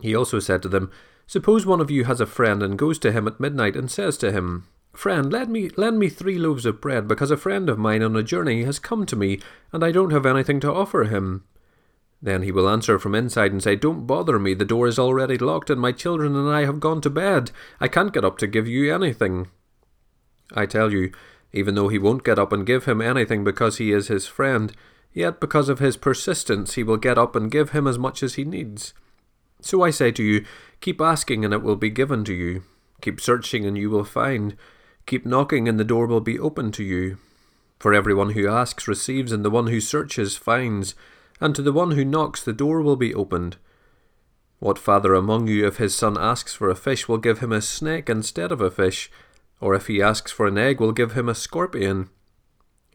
[0.00, 0.90] He also said to them,
[1.28, 4.16] Suppose one of you has a friend and goes to him at midnight and says
[4.18, 8.02] to him, Friend, me, lend me three loaves of bread, because a friend of mine
[8.02, 11.44] on a journey has come to me, and I don't have anything to offer him.
[12.20, 15.38] Then he will answer from inside and say, Don't bother me, the door is already
[15.38, 17.52] locked, and my children and I have gone to bed.
[17.80, 19.46] I can't get up to give you anything.
[20.54, 21.12] I tell you,
[21.52, 24.72] even though he won't get up and give him anything because he is his friend,
[25.12, 28.34] yet because of his persistence he will get up and give him as much as
[28.34, 28.94] he needs.
[29.60, 30.44] So I say to you,
[30.80, 32.64] keep asking and it will be given to you.
[33.00, 34.56] Keep searching and you will find.
[35.06, 37.18] Keep knocking and the door will be opened to you.
[37.78, 40.94] For everyone who asks receives, and the one who searches finds
[41.42, 43.56] and to the one who knocks the door will be opened.
[44.60, 47.60] What father among you, if his son asks for a fish, will give him a
[47.60, 49.10] snake instead of a fish?
[49.62, 52.10] Or if he asks for an egg, will give him a scorpion?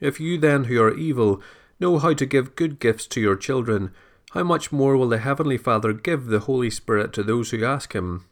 [0.01, 1.41] If you then, who are evil,
[1.79, 3.93] know how to give good gifts to your children,
[4.31, 7.93] how much more will the Heavenly Father give the Holy Spirit to those who ask
[7.93, 8.25] him?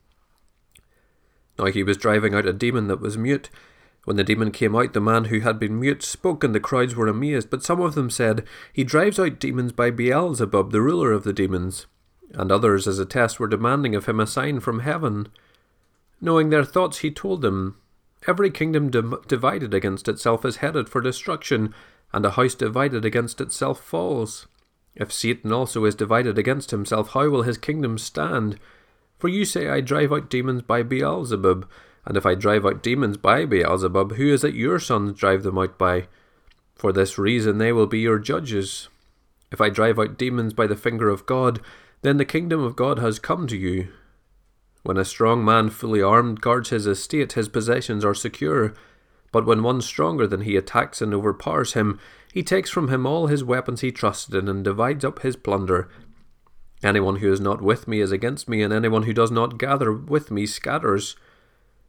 [1.57, 3.49] Now he was driving out a demon that was mute.
[4.03, 6.93] When the demon came out, the man who had been mute spoke, and the crowds
[6.93, 7.49] were amazed.
[7.49, 8.43] But some of them said,
[8.73, 11.85] He drives out demons by Beelzebub, the ruler of the demons.
[12.33, 15.29] And others, as a test, were demanding of him a sign from heaven.
[16.19, 17.77] Knowing their thoughts, he told them,
[18.27, 18.89] Every kingdom
[19.27, 21.73] divided against itself is headed for destruction,
[22.11, 24.47] and a house divided against itself falls.
[24.95, 28.57] If Satan also is divided against himself, how will his kingdom stand?
[29.19, 31.67] For you say, I drive out demons by Beelzebub.
[32.05, 35.57] And if I drive out demons by Beelzebub, who is it your sons drive them
[35.57, 36.07] out by?
[36.75, 38.89] For this reason they will be your judges.
[39.51, 41.61] If I drive out demons by the finger of God,
[42.01, 43.89] then the kingdom of God has come to you.
[44.85, 48.75] When a strong man fully armed guards his estate, his possessions are secure.
[49.31, 51.99] But when one stronger than he attacks and overpowers him,
[52.31, 55.89] he takes from him all his weapons he trusted in and divides up his plunder.
[56.83, 59.91] Anyone who is not with me is against me, and anyone who does not gather
[59.91, 61.15] with me scatters.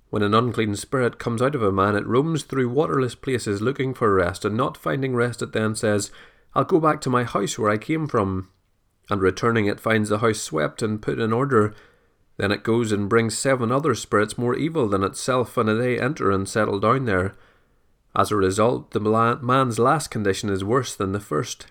[0.08, 3.92] When an unclean spirit comes out of a man, it roams through waterless places looking
[3.92, 6.10] for rest, and not finding rest, it then says,
[6.54, 8.48] I'll go back to my house where I came from.
[9.10, 11.74] And returning, it finds the house swept and put in order.
[12.36, 16.30] Then it goes and brings seven other spirits more evil than itself, and they enter
[16.30, 17.34] and settle down there.
[18.14, 19.00] As a result, the
[19.42, 21.66] man's last condition is worse than the first.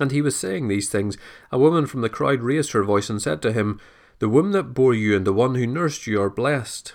[0.00, 1.16] And he was saying these things.
[1.52, 3.80] A woman from the crowd raised her voice and said to him,
[4.18, 6.94] the womb that bore you and the one who nursed you are blessed.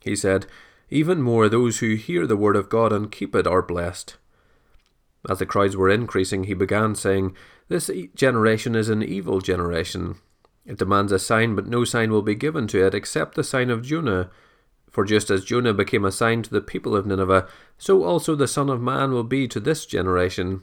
[0.00, 0.46] He said,
[0.88, 4.16] Even more those who hear the word of God and keep it are blessed.
[5.28, 7.36] As the crowds were increasing, he began saying,
[7.68, 10.16] This generation is an evil generation.
[10.66, 13.70] It demands a sign, but no sign will be given to it except the sign
[13.70, 14.30] of Jonah.
[14.90, 17.46] For just as Jonah became a sign to the people of Nineveh,
[17.78, 20.62] so also the Son of Man will be to this generation.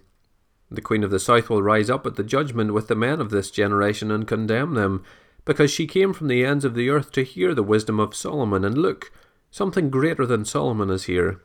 [0.70, 3.30] The Queen of the South will rise up at the judgment with the men of
[3.30, 5.04] this generation and condemn them
[5.48, 8.66] because she came from the ends of the earth to hear the wisdom of Solomon,
[8.66, 9.14] and look,
[9.50, 11.40] something greater than Solomon is here.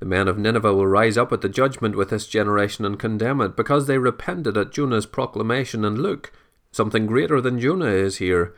[0.00, 3.40] The men of Nineveh will rise up at the judgment with this generation and condemn
[3.40, 6.32] it, because they repented at Jonah's proclamation, and look,
[6.72, 8.54] something greater than Jonah is here.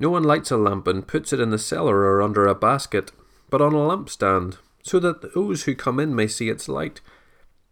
[0.00, 3.12] No one lights a lamp and puts it in the cellar or under a basket,
[3.50, 7.00] but on a lampstand, so that those who come in may see its light.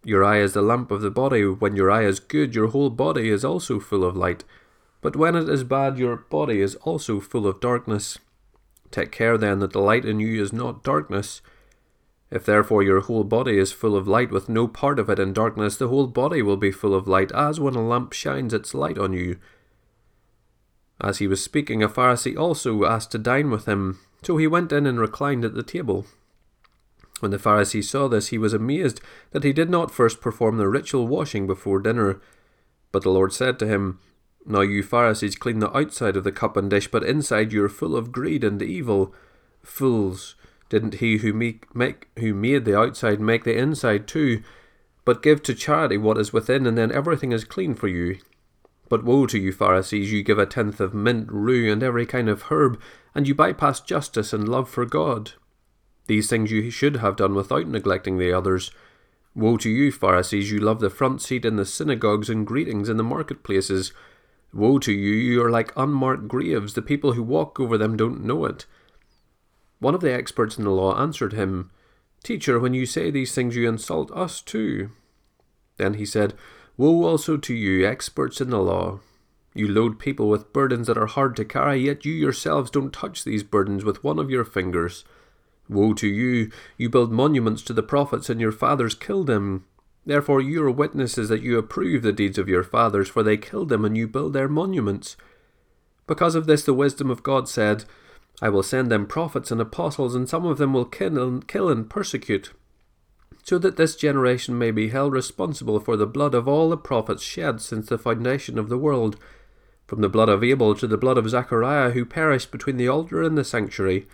[0.04, 1.44] Your eye is the lamp of the body.
[1.44, 4.44] When your eye is good, your whole body is also full of light.
[5.00, 8.18] But when it is bad, your body is also full of darkness.
[8.90, 11.42] Take care then that the light in you is not darkness.
[12.30, 15.32] If therefore your whole body is full of light, with no part of it in
[15.32, 18.74] darkness, the whole body will be full of light, as when a lamp shines its
[18.74, 19.38] light on you.
[21.00, 24.72] As he was speaking, a Pharisee also asked to dine with him, so he went
[24.72, 26.06] in and reclined at the table.
[27.20, 30.68] When the Pharisee saw this, he was amazed that he did not first perform the
[30.68, 32.20] ritual washing before dinner.
[32.92, 34.00] But the Lord said to him,
[34.48, 37.68] now you Pharisees clean the outside of the cup and dish, but inside you are
[37.68, 39.12] full of greed and evil.
[39.62, 40.36] Fools!
[40.68, 44.42] Didn't he who make, make who made the outside make the inside too?
[45.04, 48.18] But give to charity what is within, and then everything is clean for you.
[48.88, 50.12] But woe to you, Pharisees!
[50.12, 52.80] You give a tenth of mint, rue, and every kind of herb,
[53.14, 55.32] and you bypass justice and love for God.
[56.06, 58.70] These things you should have done without neglecting the others.
[59.34, 60.50] Woe to you, Pharisees!
[60.50, 63.92] You love the front seat in the synagogues and greetings in the marketplaces
[64.56, 68.24] Woe to you, you are like unmarked graves, the people who walk over them don't
[68.24, 68.64] know it.
[69.78, 71.70] One of the experts in the law answered him,
[72.22, 74.90] Teacher, when you say these things, you insult us too.
[75.76, 76.34] Then he said,
[76.76, 79.00] Woe also to you, experts in the law!
[79.54, 83.24] You load people with burdens that are hard to carry, yet you yourselves don't touch
[83.24, 85.04] these burdens with one of your fingers.
[85.68, 86.50] Woe to you!
[86.76, 89.64] You build monuments to the prophets, and your fathers killed them.
[90.04, 93.70] Therefore you are witnesses that you approve the deeds of your fathers, for they killed
[93.70, 95.16] them, and you build their monuments.
[96.06, 97.84] Because of this the wisdom of God said,
[98.42, 101.18] I will send them prophets and apostles, and some of them will kill
[101.70, 102.52] and, persecute,
[103.42, 107.22] so that this generation may be held responsible for the blood of all the prophets
[107.22, 109.16] shed since the foundation of the world,
[109.86, 113.22] from the blood of Abel to the blood of Zachariah, who perished between the altar
[113.22, 114.06] and the sanctuary.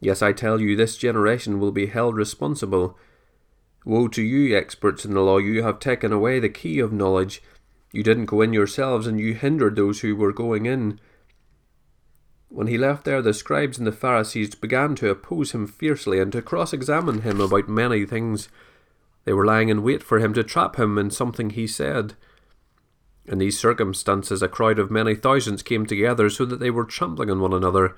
[0.00, 2.98] Yes, I tell you, this generation will be held responsible.
[3.84, 7.42] Woe to you, experts in the law, you have taken away the key of knowledge.
[7.92, 11.00] You didn't go in yourselves, and you hindered those who were going in.
[12.50, 16.32] When he left there, the scribes and the Pharisees began to oppose him fiercely and
[16.32, 18.48] to cross examine him about many things.
[19.24, 22.14] They were lying in wait for him to trap him in something he said.
[23.24, 27.30] In these circumstances, a crowd of many thousands came together so that they were trampling
[27.30, 27.94] on one another.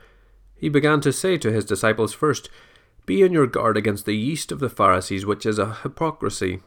[0.54, 2.50] He began to say to his disciples first,
[3.06, 6.60] be on your guard against the yeast of the Pharisees, which is a hypocrisy.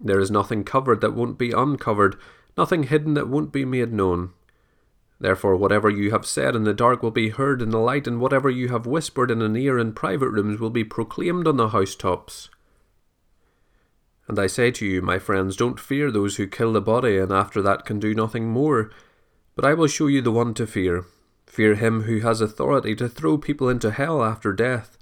[0.00, 2.16] There is nothing covered that won't be uncovered,
[2.56, 4.32] nothing hidden that won't be made known.
[5.18, 8.20] Therefore, whatever you have said in the dark will be heard in the light, and
[8.20, 11.70] whatever you have whispered in an ear in private rooms will be proclaimed on the
[11.70, 12.50] housetops.
[14.28, 17.32] And I say to you, my friends, don't fear those who kill the body, and
[17.32, 18.90] after that can do nothing more.
[19.54, 21.06] But I will show you the one to fear.
[21.46, 24.98] Fear him who has authority to throw people into hell after death.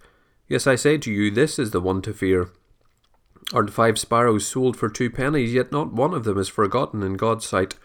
[0.46, 2.50] Yes, I say to you, this is the one to fear.
[3.52, 7.14] Aren't five sparrows sold for two pennies, yet not one of them is forgotten in
[7.14, 7.76] God's sight?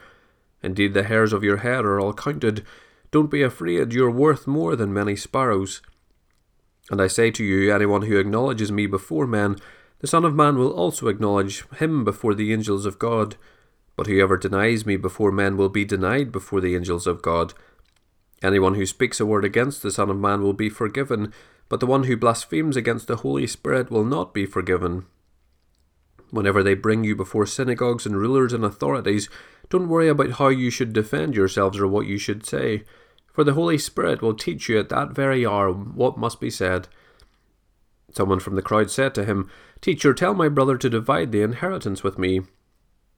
[0.61, 2.65] Indeed, the hairs of your head are all counted.
[3.11, 5.81] Don't be afraid, you are worth more than many sparrows.
[6.91, 9.57] And I say to you, anyone who acknowledges me before men,
[9.99, 13.35] the Son of Man will also acknowledge him before the angels of God.
[13.95, 17.53] But whoever denies me before men will be denied before the angels of God.
[18.41, 21.33] Anyone who speaks a word against the Son of Man will be forgiven,
[21.67, 25.05] but the one who blasphemes against the Holy Spirit will not be forgiven.
[26.31, 29.29] Whenever they bring you before synagogues and rulers and authorities,
[29.69, 32.83] don't worry about how you should defend yourselves or what you should say,
[33.31, 36.87] for the Holy Spirit will teach you at that very hour what must be said.
[38.11, 39.49] Someone from the crowd said to him,
[39.81, 42.41] Teacher, tell my brother to divide the inheritance with me.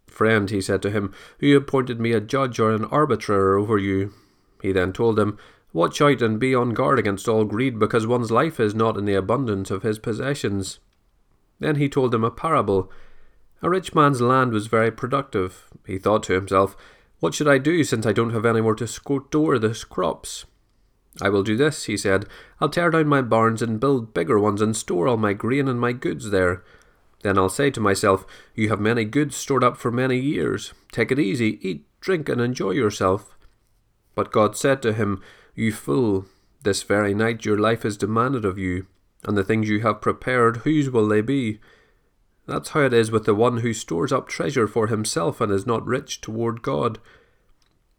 [0.08, 4.14] Friend, he said to him, who appointed me a judge or an arbiter over you?
[4.62, 5.38] He then told him,
[5.74, 9.06] Watch out and be on guard against all greed, because one's life is not in
[9.06, 10.80] the abundance of his possessions.
[11.60, 12.92] Then he told him a parable.
[13.62, 15.70] A rich man's land was very productive.
[15.86, 16.76] He thought to himself,
[17.20, 19.22] What should I do, since I don't have anywhere to store
[19.60, 20.46] the crops?
[21.22, 22.26] I will do this, he said.
[22.60, 25.80] I'll tear down my barns and build bigger ones and store all my grain and
[25.80, 26.64] my goods there.
[27.22, 30.74] Then I'll say to myself, You have many goods stored up for many years.
[30.92, 33.38] Take it easy, eat, drink, and enjoy yourself.
[34.16, 35.22] But God said to him,
[35.54, 36.26] You fool,
[36.64, 38.88] this very night your life is demanded of you,
[39.24, 41.60] and the things you have prepared, whose will they be?
[42.48, 45.66] That's how it is with the one who stores up treasure for himself and is
[45.66, 47.00] not rich toward God.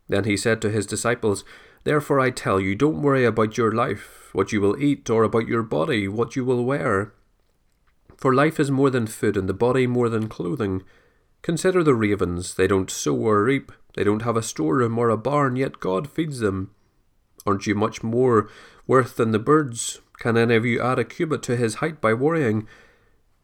[0.09, 1.45] Then he said to his disciples,
[1.85, 5.49] Therefore I tell you, don't worry about your life, what you will eat, or about
[5.49, 7.13] your body, what you will wear.
[8.17, 10.83] For life is more than food, and the body more than clothing.
[11.43, 15.17] Consider the ravens, they don't sow or reap, they don't have a storeroom or a
[15.17, 16.71] barn, yet God feeds them.
[17.45, 18.49] Aren't you much more
[18.87, 20.01] worth than the birds?
[20.19, 22.69] Can any of you add a cubit to his height by worrying?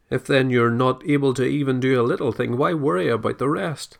[0.09, 3.49] If then you're not able to even do a little thing, why worry about the
[3.49, 3.97] rest?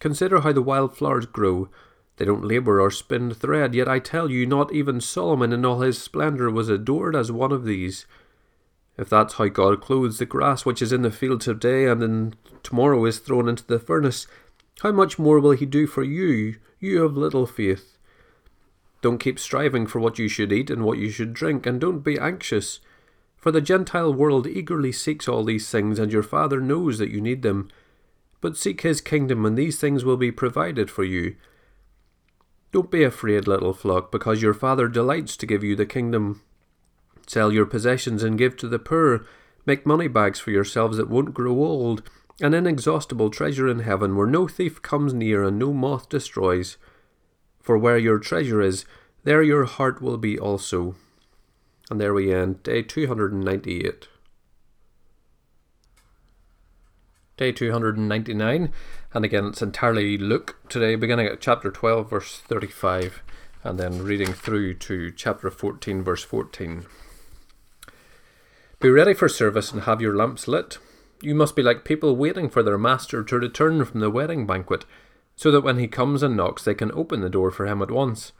[0.00, 1.68] Consider how the wild flowers grow.
[2.16, 5.80] They don't labour or spin thread, yet I tell you, not even Solomon in all
[5.80, 8.06] his splendour was adored as one of these.
[8.98, 12.34] If that's how God clothes the grass which is in the field today and in
[12.62, 14.26] tomorrow is thrown into the furnace,
[14.80, 17.98] how much more will he do for you, you of little faith?
[19.00, 22.00] Don't keep striving for what you should eat and what you should drink, and don't
[22.00, 22.80] be anxious.
[23.42, 27.20] For the Gentile world eagerly seeks all these things, and your Father knows that you
[27.20, 27.68] need them.
[28.40, 31.34] But seek his kingdom, and these things will be provided for you.
[32.70, 36.40] Don't be afraid, little flock, because your Father delights to give you the kingdom.
[37.26, 39.26] Sell your possessions and give to the poor.
[39.66, 42.08] Make money bags for yourselves that won't grow old,
[42.40, 46.76] an inexhaustible treasure in heaven where no thief comes near and no moth destroys.
[47.60, 48.84] For where your treasure is,
[49.24, 50.94] there your heart will be also.
[51.92, 54.08] And there we end, day 298.
[57.36, 58.72] Day 299,
[59.12, 63.22] and again it's entirely Luke today, beginning at chapter 12, verse 35,
[63.62, 66.86] and then reading through to chapter 14, verse 14.
[68.80, 70.78] Be ready for service and have your lamps lit.
[71.20, 74.86] You must be like people waiting for their master to return from the wedding banquet,
[75.36, 77.90] so that when he comes and knocks, they can open the door for him at
[77.90, 78.32] once.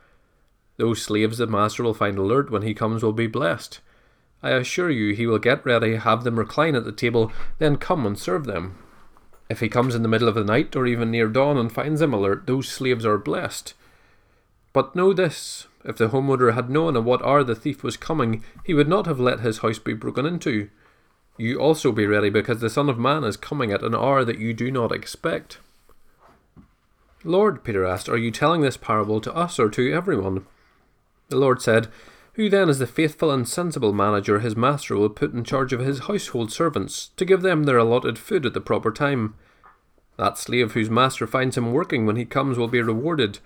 [0.77, 3.81] Those slaves the master will find alert when he comes will be blessed.
[4.43, 8.05] I assure you he will get ready, have them recline at the table, then come
[8.05, 8.79] and serve them.
[9.49, 12.01] If he comes in the middle of the night or even near dawn and finds
[12.01, 13.75] them alert, those slaves are blessed.
[14.73, 18.43] But know this if the homeowner had known at what hour the thief was coming,
[18.65, 20.71] he would not have let his house be broken into.
[21.37, 24.39] You also be ready, because the Son of Man is coming at an hour that
[24.39, 25.59] you do not expect.
[27.25, 30.47] Lord, Peter asked, are you telling this parable to us or to everyone?
[31.33, 31.89] The Lord said,
[32.35, 35.81] Who then is the faithful and sensible manager his master will put in charge of
[35.81, 39.35] his household servants, to give them their allotted food at the proper time?
[40.19, 43.39] That slave whose master finds him working when he comes will be rewarded.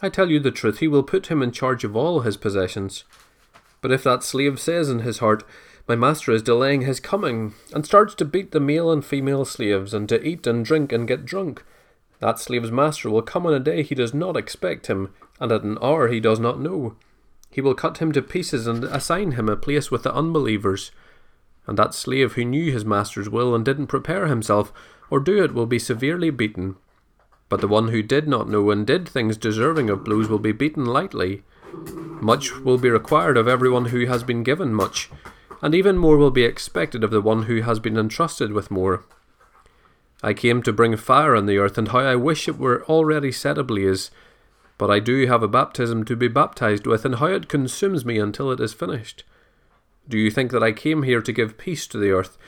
[0.00, 3.02] I tell you the truth, he will put him in charge of all his possessions.
[3.80, 5.42] But if that slave says in his heart,
[5.88, 9.92] My master is delaying his coming, and starts to beat the male and female slaves,
[9.92, 11.64] and to eat and drink and get drunk,
[12.20, 15.64] that slave's master will come on a day he does not expect him, and at
[15.64, 16.94] an hour he does not know.
[17.50, 20.90] He will cut him to pieces and assign him a place with the unbelievers.
[21.66, 24.72] And that slave who knew his master's will and didn't prepare himself
[25.10, 26.76] or do it will be severely beaten.
[27.48, 30.52] But the one who did not know and did things deserving of blows will be
[30.52, 31.42] beaten lightly.
[32.20, 35.10] Much will be required of everyone who has been given much,
[35.62, 39.04] and even more will be expected of the one who has been entrusted with more.
[40.22, 43.32] I came to bring fire on the earth, and how I wish it were already
[43.32, 44.10] set ablaze.
[44.78, 48.18] But I do have a baptism to be baptized with, and how it consumes me
[48.18, 49.24] until it is finished.
[50.08, 52.38] Do you think that I came here to give peace to the earth?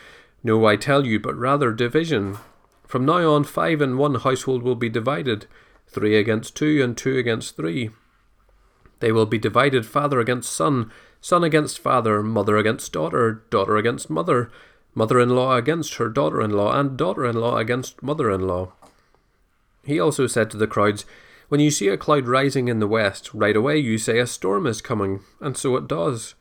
[0.42, 2.38] No, I tell you, but rather division.
[2.86, 5.46] From now on, five in one household will be divided,
[5.86, 7.90] three against two, and two against three.
[9.00, 14.08] They will be divided father against son, son against father, mother against daughter, daughter against
[14.08, 14.50] mother,
[14.94, 18.46] mother in law against her daughter in law, and daughter in law against mother in
[18.46, 18.72] law.
[19.84, 21.04] He also said to the crowds,
[21.50, 24.68] When you see a cloud rising in the west, right away you say a storm
[24.68, 26.36] is coming, and so it does.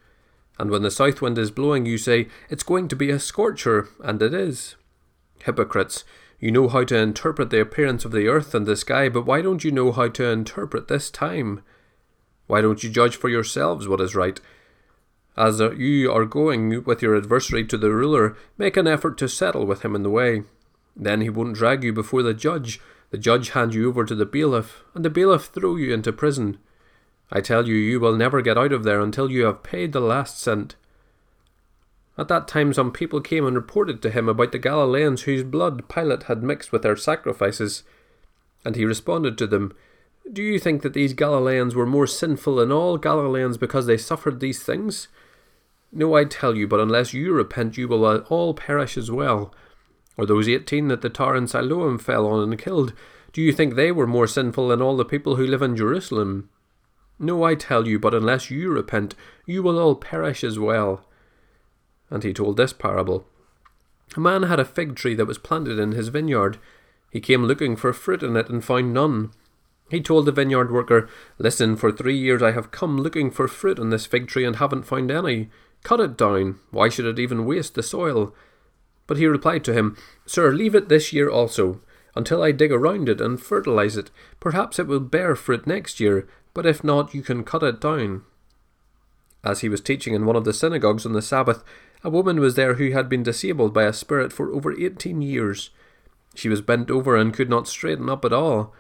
[0.60, 3.90] And when the south wind is blowing, you say, It's going to be a scorcher,
[4.04, 4.76] and it is.
[5.44, 6.04] Hypocrites,
[6.40, 9.42] you know how to interpret the appearance of the earth and the sky, but why
[9.42, 11.64] don't you know how to interpret this time?
[12.46, 14.40] Why don't you judge for yourselves what is right?
[15.36, 19.66] As you are going with your adversary to the ruler, make an effort to settle
[19.66, 20.44] with him in the way.
[20.96, 22.80] Then he won't drag you before the judge,
[23.12, 26.58] the judge hand you over to the bailiff, and the bailiff throw you into prison.
[27.32, 30.00] I tell you, you will never get out of there until you have paid the
[30.00, 30.76] last cent.
[32.18, 35.88] At that time, some people came and reported to him about the Galileans whose blood
[35.88, 37.84] Pilate had mixed with their sacrifices.
[38.66, 39.74] And he responded to them,
[40.32, 44.40] Do you think that these Galileans were more sinful than all Galileans because they suffered
[44.40, 45.08] these things?
[45.92, 49.54] No, I tell you, but unless you repent, you will all perish as well.
[50.20, 52.92] Or those eighteen that the tar in Siloam fell on and killed,
[53.32, 56.50] do you think they were more sinful than all the people who live in Jerusalem?
[57.18, 59.16] No, I tell you, but unless you repent,
[59.46, 61.06] you will all perish as well.
[62.10, 63.28] And he told this parable
[64.18, 66.58] A man had a fig tree that was planted in his vineyard.
[67.12, 69.32] He came looking for fruit in it and found none.
[69.90, 71.08] He told the vineyard worker,
[71.38, 74.58] Listen, for three years I have come looking for fruit on this fig tree and
[74.58, 75.50] haven't found any.
[75.84, 76.60] Cut it down.
[76.72, 78.36] Why should it even waste the soil?
[79.10, 79.98] But he replied to him,
[80.28, 81.82] Sir, leave it this year also,
[82.16, 84.12] until I dig around it and fertilize it.
[84.40, 88.22] Perhaps it will bear fruit next year, but if not, you can cut it down.
[89.44, 91.64] As he was teaching in one of the synagogues on the Sabbath,
[92.04, 95.72] a woman was there who had been disabled by a spirit for over eighteen years.
[96.36, 98.76] She was bent over and could not straighten up at all.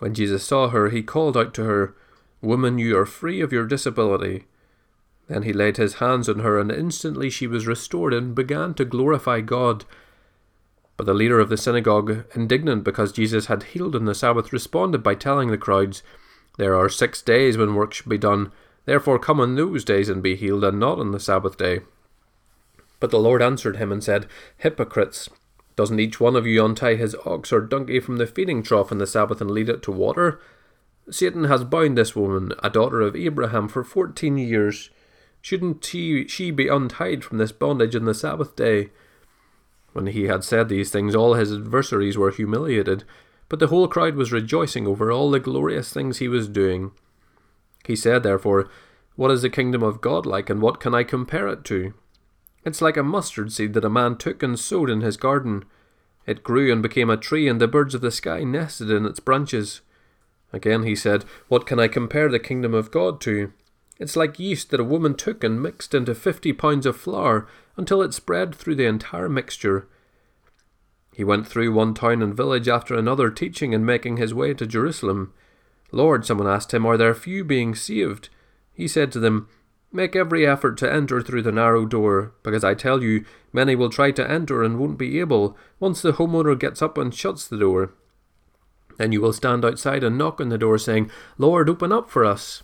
[0.00, 1.94] When Jesus saw her, he called out to her,
[2.42, 4.44] Woman, you are free of your disability.
[5.32, 8.84] Then he laid his hands on her, and instantly she was restored and began to
[8.84, 9.86] glorify God.
[10.98, 15.02] But the leader of the synagogue, indignant because Jesus had healed on the Sabbath, responded
[15.02, 16.02] by telling the crowds,
[16.58, 18.52] There are six days when work should be done.
[18.84, 21.80] Therefore come on those days and be healed, and not on the Sabbath day.
[23.00, 24.26] But the Lord answered him and said,
[24.58, 25.30] Hypocrites!
[25.76, 28.98] Doesn't each one of you untie his ox or donkey from the feeding trough on
[28.98, 30.42] the Sabbath and lead it to water?
[31.10, 34.90] Satan has bound this woman, a daughter of Abraham, for fourteen years.
[35.42, 38.90] Shouldn't he, she be untied from this bondage on the Sabbath day?
[39.92, 43.04] When he had said these things, all his adversaries were humiliated,
[43.48, 46.92] but the whole crowd was rejoicing over all the glorious things he was doing.
[47.84, 48.70] He said, therefore,
[49.16, 51.92] What is the kingdom of God like, and what can I compare it to?
[52.64, 55.64] It's like a mustard seed that a man took and sowed in his garden.
[56.24, 59.18] It grew and became a tree, and the birds of the sky nested in its
[59.20, 59.80] branches.
[60.52, 63.52] Again he said, What can I compare the kingdom of God to?
[63.98, 68.02] It's like yeast that a woman took and mixed into fifty pounds of flour until
[68.02, 69.86] it spread through the entire mixture.
[71.14, 74.66] He went through one town and village after another, teaching and making his way to
[74.66, 75.32] Jerusalem.
[75.90, 78.30] Lord, someone asked him, Are there few being saved?
[78.72, 79.48] He said to them,
[79.92, 83.90] Make every effort to enter through the narrow door, because I tell you, many will
[83.90, 87.58] try to enter and won't be able, once the homeowner gets up and shuts the
[87.58, 87.92] door.
[88.96, 92.24] Then you will stand outside and knock on the door, saying, Lord, open up for
[92.24, 92.62] us.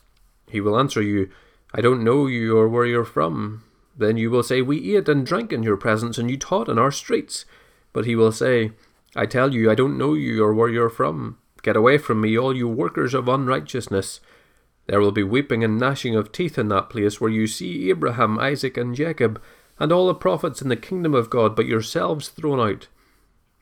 [0.51, 1.31] He will answer you,
[1.75, 3.65] I don't know you or where you're from.
[3.97, 6.79] Then you will say, We ate and drank in your presence, and you taught in
[6.79, 7.45] our streets.
[7.93, 8.73] But he will say,
[9.17, 11.39] I tell you, I don't know you or where you're from.
[11.63, 14.21] Get away from me, all you workers of unrighteousness.
[14.87, 18.39] There will be weeping and gnashing of teeth in that place where you see Abraham,
[18.39, 19.41] Isaac, and Jacob,
[19.79, 22.89] and all the prophets in the kingdom of God, but yourselves thrown out.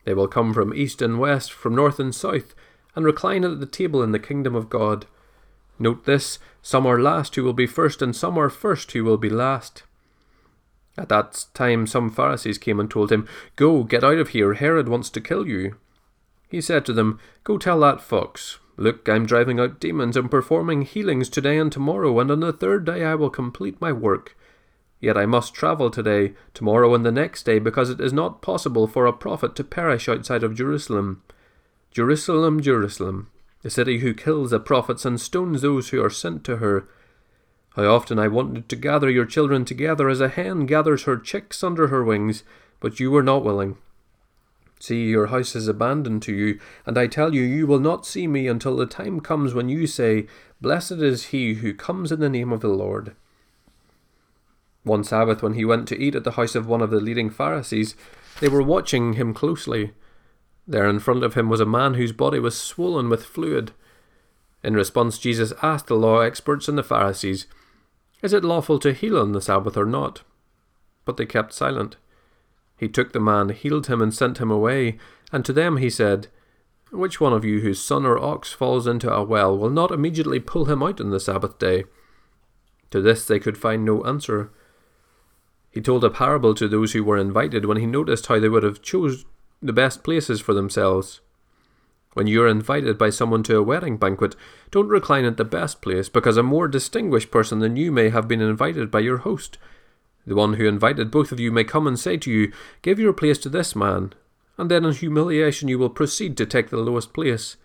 [0.05, 2.55] They will come from east and west, from north and south,
[2.95, 5.05] and recline at the table in the kingdom of God.
[5.79, 9.17] Note this some are last who will be first, and some are first who will
[9.17, 9.83] be last.
[10.97, 14.89] At that time, some Pharisees came and told him, Go, get out of here, Herod
[14.89, 15.77] wants to kill you.
[16.49, 20.81] He said to them, Go tell that fox, Look, I'm driving out demons and performing
[20.81, 24.35] healings today and tomorrow, and on the third day I will complete my work.
[24.99, 28.87] Yet I must travel today, tomorrow, and the next day, because it is not possible
[28.87, 31.21] for a prophet to perish outside of Jerusalem.
[31.91, 33.29] Jerusalem, Jerusalem,
[33.61, 36.87] the city who kills the prophets and stones those who are sent to her.
[37.75, 41.63] How often I wanted to gather your children together as a hen gathers her chicks
[41.63, 42.43] under her wings,
[42.79, 43.77] but you were not willing.
[44.79, 48.27] See, your house is abandoned to you, and I tell you, you will not see
[48.27, 50.27] me until the time comes when you say,
[50.61, 53.15] Blessed is he who comes in the name of the Lord.
[54.83, 57.29] One Sabbath, when he went to eat at the house of one of the leading
[57.29, 57.95] Pharisees,
[58.39, 59.93] they were watching him closely.
[60.67, 63.71] There in front of him was a man whose body was swollen with fluid.
[64.63, 67.47] In response, Jesus asked the law experts and the Pharisees,
[68.21, 70.23] Is it lawful to heal on the Sabbath or not?
[71.05, 71.95] But they kept silent.
[72.75, 74.97] He took the man, healed him, and sent him away.
[75.31, 76.27] And to them he said,
[76.91, 80.41] Which one of you whose son or ox falls into a well will not immediately
[80.41, 81.85] pull him out on the Sabbath day?
[82.91, 84.51] To this they could find no answer.
[85.71, 88.63] He told a parable to those who were invited when he noticed how they would
[88.63, 89.23] have chose
[89.61, 91.21] the best places for themselves.
[92.13, 94.35] When you are invited by someone to a wedding banquet,
[94.71, 98.27] don't recline at the best place, because a more distinguished person than you may have
[98.27, 99.57] been invited by your host.
[100.25, 102.51] The one who invited both of you may come and say to you,
[102.81, 104.13] Give your place to this man,
[104.57, 107.55] and then in humiliation you will proceed to take the lowest place.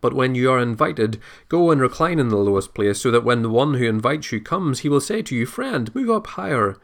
[0.00, 3.42] But when you are invited, go and recline in the lowest place, so that when
[3.42, 6.78] the one who invites you comes, he will say to you, Friend, move up higher.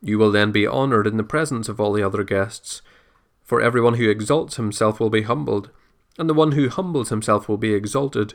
[0.00, 2.82] You will then be honoured in the presence of all the other guests.
[3.46, 5.70] For everyone who exalts himself will be humbled,
[6.18, 8.34] and the one who humbles himself will be exalted.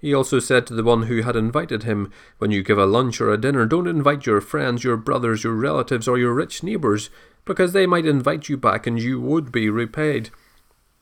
[0.00, 3.20] He also said to the one who had invited him, When you give a lunch
[3.20, 7.08] or a dinner, don't invite your friends, your brothers, your relatives, or your rich neighbours,
[7.44, 10.30] because they might invite you back and you would be repaid.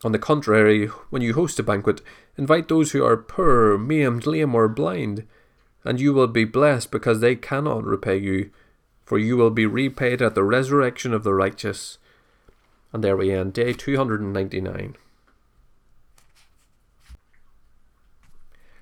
[0.03, 2.01] On the contrary, when you host a banquet,
[2.37, 5.25] invite those who are poor, maimed, lame, or blind,
[5.83, 8.51] and you will be blessed because they cannot repay you,
[9.03, 11.97] for you will be repaid at the resurrection of the righteous.
[12.91, 14.95] And there we end, day 299.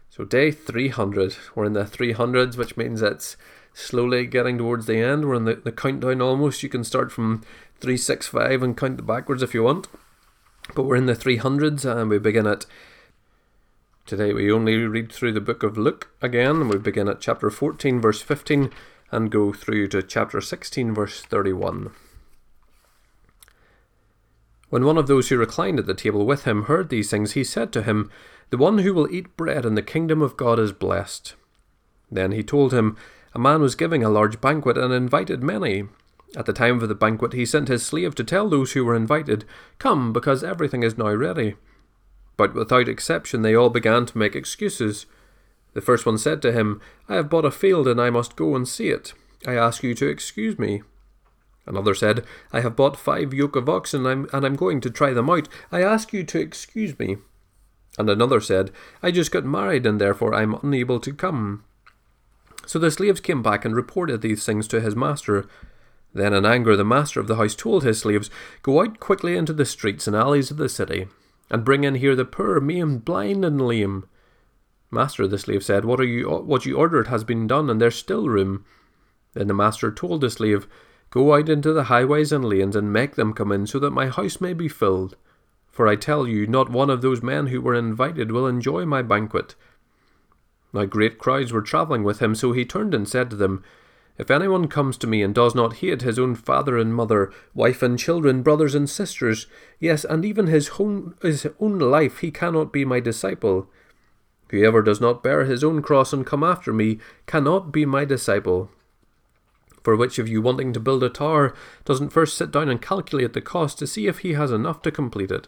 [0.09, 3.37] So day 300, we're in the 300s, which means it's
[3.73, 5.25] slowly getting towards the end.
[5.25, 6.63] We're in the, the countdown almost.
[6.63, 7.43] You can start from
[7.81, 9.87] 365 and count the backwards if you want.
[10.73, 12.65] But we're in the 300s and we begin at.
[14.07, 17.49] Today we only read through the book of Luke again, and we begin at chapter
[17.49, 18.71] 14, verse 15,
[19.11, 21.91] and go through to chapter 16, verse 31.
[24.69, 27.43] When one of those who reclined at the table with him heard these things, he
[27.43, 28.09] said to him,
[28.49, 31.35] the one who will eat bread in the kingdom of God is blessed.
[32.09, 32.95] Then he told him,
[33.33, 35.85] A man was giving a large banquet and invited many.
[36.35, 38.95] At the time of the banquet, he sent his slave to tell those who were
[38.95, 39.43] invited,
[39.79, 41.55] Come, because everything is now ready.
[42.37, 45.07] But without exception, they all began to make excuses.
[45.73, 48.55] The first one said to him, I have bought a field and I must go
[48.55, 49.13] and see it.
[49.45, 50.83] I ask you to excuse me.
[51.67, 54.89] Another said, I have bought five yoke of oxen and I'm, and I'm going to
[54.89, 55.49] try them out.
[55.71, 57.17] I ask you to excuse me.
[57.97, 58.71] And another said,
[59.03, 61.65] I just got married and therefore I am unable to come.
[62.65, 65.47] So the slaves came back and reported these things to his master.
[66.13, 68.29] Then in anger the master of the house told his slaves,
[68.61, 71.07] Go out quickly into the streets and alleys of the city,
[71.49, 74.07] and bring in here the poor, maimed, blind, and lame.
[74.89, 77.95] Master, the slave said, What are you what you ordered has been done, and there's
[77.95, 78.65] still room.
[79.33, 80.67] Then the master told the slave,
[81.09, 84.07] Go out into the highways and lanes, and make them come in, so that my
[84.07, 85.15] house may be filled.
[85.69, 89.01] For I tell you, not one of those men who were invited will enjoy my
[89.01, 89.55] banquet.
[90.73, 93.63] Now great crowds were travelling with him, so he turned and said to them,
[94.17, 97.81] If anyone comes to me and does not hate his own father and mother, wife
[97.81, 99.47] and children, brothers and sisters,
[99.79, 103.69] yes, and even his own, his own life, he cannot be my disciple.
[104.49, 108.69] Whoever does not bear his own cross and come after me cannot be my disciple.
[109.87, 111.53] For which of you wanting to build a tower
[111.85, 114.91] doesn't first sit down and calculate the cost to see if he has enough to
[114.91, 115.47] complete it?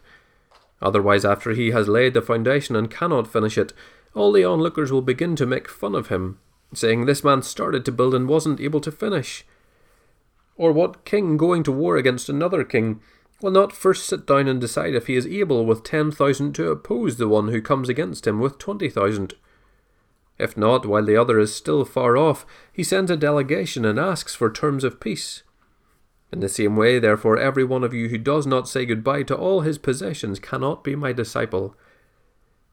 [0.82, 3.74] Otherwise, after he has laid the foundation and cannot finish it,
[4.14, 6.40] all the onlookers will begin to make fun of him,
[6.74, 9.46] saying, This man started to build and wasn't able to finish.
[10.56, 13.02] Or what king going to war against another king
[13.42, 16.72] will not first sit down and decide if he is able with ten thousand to
[16.72, 19.34] oppose the one who comes against him with twenty thousand?
[20.40, 24.34] If not, while the other is still far off, he sends a delegation and asks
[24.34, 25.44] for terms of peace.
[26.32, 29.36] In the same way, therefore, every one of you who does not say goodbye to
[29.36, 31.76] all his possessions cannot be my disciple.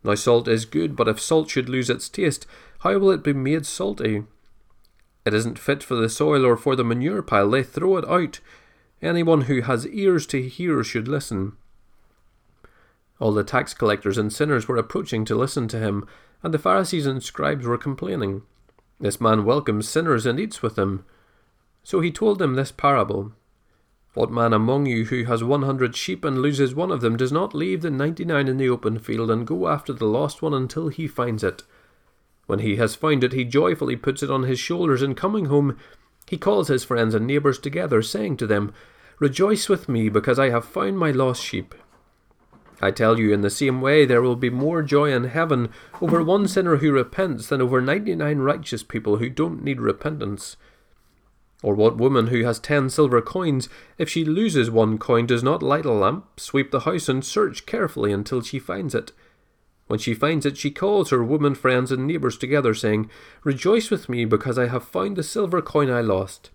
[0.04, 2.46] Now salt is good, but if salt should lose its taste,
[2.80, 4.24] how will it be made salty?
[5.24, 8.38] It isn't fit for the soil or for the manure pile, they throw it out.
[9.02, 11.56] Anyone who has ears to hear should listen.
[13.18, 16.06] All the tax collectors and sinners were approaching to listen to him,
[16.42, 18.42] and the Pharisees and scribes were complaining.
[19.00, 21.04] This man welcomes sinners and eats with them.
[21.82, 23.32] So he told them this parable.
[24.14, 27.32] What man among you who has one hundred sheep and loses one of them does
[27.32, 30.54] not leave the ninety nine in the open field and go after the lost one
[30.54, 31.62] until he finds it?
[32.46, 35.78] When he has found it, he joyfully puts it on his shoulders, and coming home,
[36.28, 38.72] he calls his friends and neighbours together, saying to them,
[39.18, 41.74] Rejoice with me, because I have found my lost sheep.
[42.80, 45.70] I tell you, in the same way, there will be more joy in heaven
[46.00, 50.56] over one sinner who repents than over ninety nine righteous people who don't need repentance.
[51.62, 55.62] Or what woman who has ten silver coins, if she loses one coin, does not
[55.62, 59.12] light a lamp, sweep the house, and search carefully until she finds it?
[59.86, 63.08] When she finds it, she calls her woman friends and neighbours together, saying,
[63.42, 66.50] Rejoice with me, because I have found the silver coin I lost.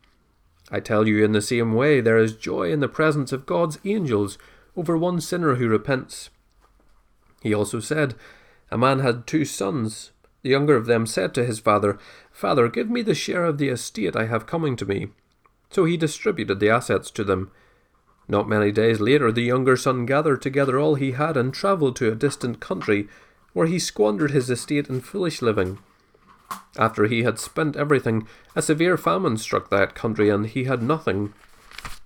[0.69, 3.79] I tell you, in the same way, there is joy in the presence of God's
[3.83, 4.37] angels
[4.75, 6.29] over one sinner who repents.
[7.41, 8.15] He also said,
[8.69, 10.11] A man had two sons.
[10.43, 11.99] The younger of them said to his father,
[12.31, 15.09] Father, give me the share of the estate I have coming to me.
[15.69, 17.51] So he distributed the assets to them.
[18.27, 22.11] Not many days later, the younger son gathered together all he had and travelled to
[22.11, 23.07] a distant country,
[23.53, 25.79] where he squandered his estate in foolish living.
[26.77, 31.33] After he had spent everything, a severe famine struck that country, and he had nothing.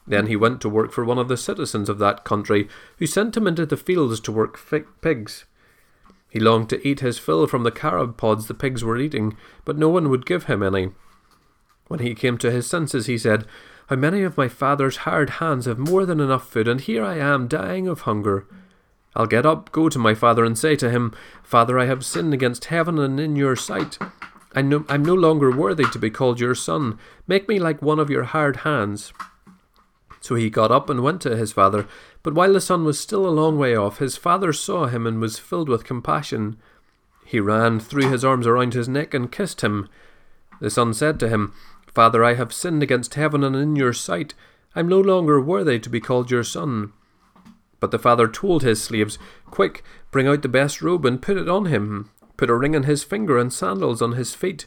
[0.07, 3.35] Then he went to work for one of the citizens of that country, who sent
[3.35, 4.59] him into the fields to work
[5.01, 5.45] pigs.
[6.29, 9.77] He longed to eat his fill from the carob pods the pigs were eating, but
[9.77, 10.89] no one would give him any.
[11.87, 13.45] When he came to his senses, he said,
[13.87, 17.17] How many of my father's hired hands have more than enough food, and here I
[17.17, 18.45] am dying of hunger.
[19.15, 22.33] I'll get up, go to my father, and say to him, Father, I have sinned
[22.33, 23.97] against heaven and in your sight.
[24.53, 26.99] I am no longer worthy to be called your son.
[27.27, 29.13] Make me like one of your hired hands.
[30.25, 31.87] So he got up and went to his father.
[32.23, 35.21] But while the son was still a long way off, his father saw him and
[35.21, 36.57] was filled with compassion.
[37.23, 39.87] He ran, threw his arms around his neck, and kissed him.
[40.59, 41.53] The son said to him,
[41.93, 44.33] Father, I have sinned against heaven and in your sight.
[44.75, 46.91] I am no longer worthy to be called your son.
[47.79, 49.19] But the father told his slaves,
[49.51, 52.09] Quick, bring out the best robe and put it on him.
[52.35, 54.65] Put a ring on his finger and sandals on his feet.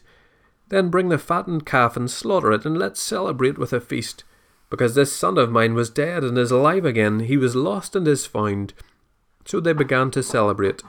[0.68, 4.22] Then bring the fattened calf and slaughter it, and let's celebrate with a feast
[4.70, 8.06] because this son of mine was dead and is alive again, he was lost and
[8.06, 8.74] is found.
[9.44, 10.82] So they began to celebrate.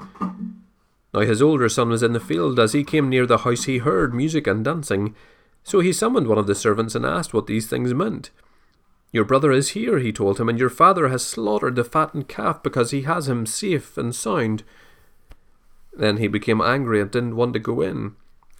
[1.13, 2.59] Now his older son was in the field.
[2.59, 5.15] As he came near the house, he heard music and dancing.
[5.63, 8.32] So he summoned one of the servants and asked what these things meant.
[9.11, 12.61] Your brother is here, he told him, and your father has slaughtered the fattened calf
[12.61, 14.63] because he has him safe and sound.
[15.93, 18.15] Then he became angry and didn't want to go in.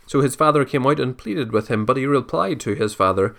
[0.08, 3.36] So his father came out and pleaded with him, but he replied to his father,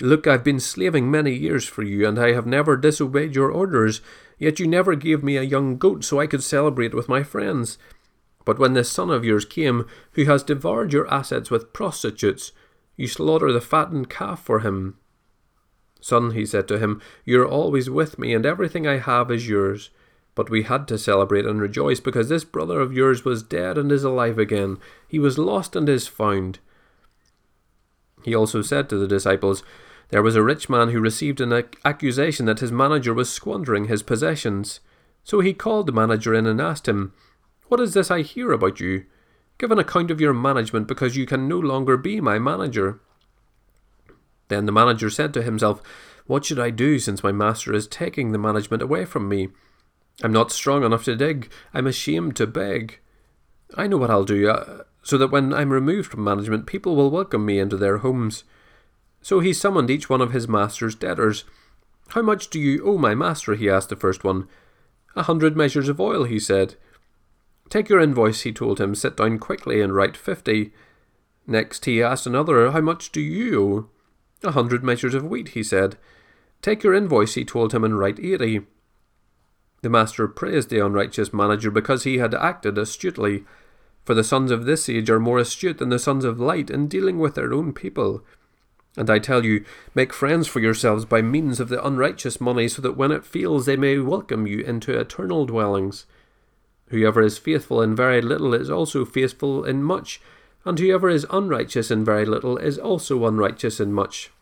[0.00, 4.00] Look, I've been slaving many years for you, and I have never disobeyed your orders,
[4.38, 7.78] yet you never gave me a young goat so I could celebrate with my friends.
[8.44, 12.52] But when this son of yours came, who has devoured your assets with prostitutes,
[12.96, 14.96] you slaughter the fattened calf for him.
[16.00, 19.48] Son, he said to him, you are always with me, and everything I have is
[19.48, 19.90] yours.
[20.36, 23.90] But we had to celebrate and rejoice, because this brother of yours was dead and
[23.90, 24.78] is alive again.
[25.08, 26.60] He was lost and is found.
[28.24, 29.64] He also said to the disciples,
[30.10, 31.52] there was a rich man who received an
[31.84, 34.80] accusation that his manager was squandering his possessions.
[35.22, 37.12] So he called the manager in and asked him,
[37.66, 39.04] What is this I hear about you?
[39.58, 43.00] Give an account of your management, because you can no longer be my manager.
[44.48, 45.82] Then the manager said to himself,
[46.26, 49.48] What should I do since my master is taking the management away from me?
[50.22, 51.50] I'm not strong enough to dig.
[51.74, 53.00] I'm ashamed to beg.
[53.74, 57.10] I know what I'll do, uh, so that when I'm removed from management, people will
[57.10, 58.44] welcome me into their homes.
[59.20, 61.44] So he summoned each one of his master's debtors.
[62.08, 63.54] How much do you owe my master?
[63.54, 64.48] he asked the first one.
[65.16, 66.76] A hundred measures of oil, he said.
[67.68, 68.94] Take your invoice, he told him.
[68.94, 70.72] Sit down quickly and write fifty.
[71.46, 73.88] Next he asked another, How much do you owe?
[74.46, 75.98] A hundred measures of wheat, he said.
[76.62, 78.60] Take your invoice, he told him, and write eighty.
[79.82, 83.44] The master praised the unrighteous manager because he had acted astutely.
[84.04, 86.88] For the sons of this age are more astute than the sons of light in
[86.88, 88.24] dealing with their own people.
[88.98, 92.82] And I tell you, make friends for yourselves by means of the unrighteous money, so
[92.82, 96.04] that when it fails they may welcome you into eternal dwellings.
[96.88, 100.20] Whoever is faithful in very little is also faithful in much,
[100.64, 104.32] and whoever is unrighteous in very little is also unrighteous in much.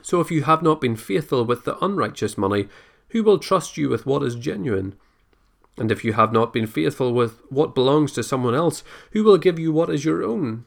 [0.00, 2.68] So if you have not been faithful with the unrighteous money,
[3.10, 4.94] who will trust you with what is genuine?
[5.76, 9.36] And if you have not been faithful with what belongs to someone else, who will
[9.36, 10.64] give you what is your own?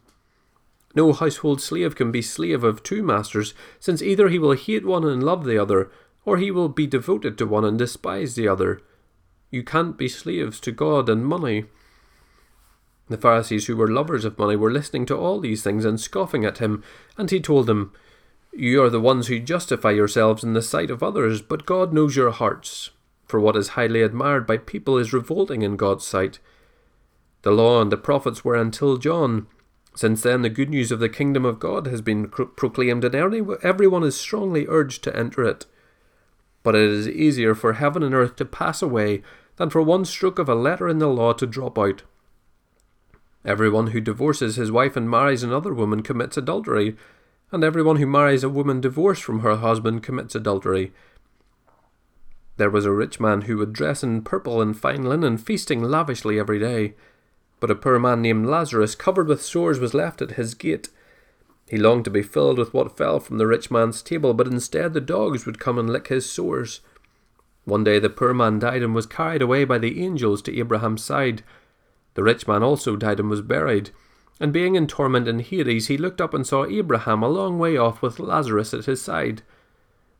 [0.94, 5.06] No household slave can be slave of two masters, since either he will hate one
[5.06, 5.90] and love the other,
[6.26, 8.82] or he will be devoted to one and despise the other.
[9.50, 11.66] You can't be slaves to God and money.
[13.10, 16.46] The Pharisees, who were lovers of money, were listening to all these things and scoffing
[16.46, 16.84] at him,
[17.18, 17.92] and he told them,
[18.54, 22.16] You are the ones who justify yourselves in the sight of others, but God knows
[22.16, 22.92] your hearts.
[23.26, 26.40] For what is highly admired by people is revolting in God's sight.
[27.42, 29.48] The law and the prophets were until John.
[29.94, 34.04] Since then, the good news of the kingdom of God has been proclaimed, and everyone
[34.04, 35.66] is strongly urged to enter it.
[36.64, 39.22] But it is easier for heaven and earth to pass away
[39.58, 42.04] than for one stroke of a letter in the law to drop out.
[43.44, 46.96] Everyone who divorces his wife and marries another woman commits adultery,
[47.52, 50.94] and everyone who marries a woman divorced from her husband commits adultery.
[52.58, 56.40] There was a rich man who would dress in purple and fine linen, feasting lavishly
[56.40, 56.94] every day.
[57.62, 60.90] But a poor man named Lazarus, covered with sores, was left at his gate.
[61.70, 64.94] He longed to be filled with what fell from the rich man's table, but instead
[64.94, 66.82] the dogs would come and lick his sores.
[67.64, 71.04] One day the poor man died and was carried away by the angels to Abraham's
[71.04, 71.44] side.
[72.16, 73.92] The rich man also died and was buried.
[74.40, 77.78] And being in torment in Hades, he looked up and saw Abraham a long way
[77.78, 79.44] off with Lazarus at his side.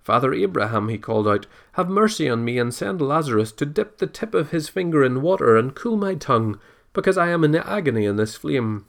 [0.04, 4.08] Father Abraham, he called out, have mercy on me and send Lazarus to dip the
[4.08, 6.60] tip of his finger in water and cool my tongue,
[6.94, 8.86] because I am in agony in this flame.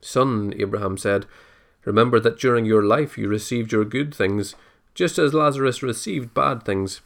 [0.00, 1.26] Son, Abraham said,
[1.84, 4.54] remember that during your life you received your good things,
[4.94, 7.00] just as Lazarus received bad things.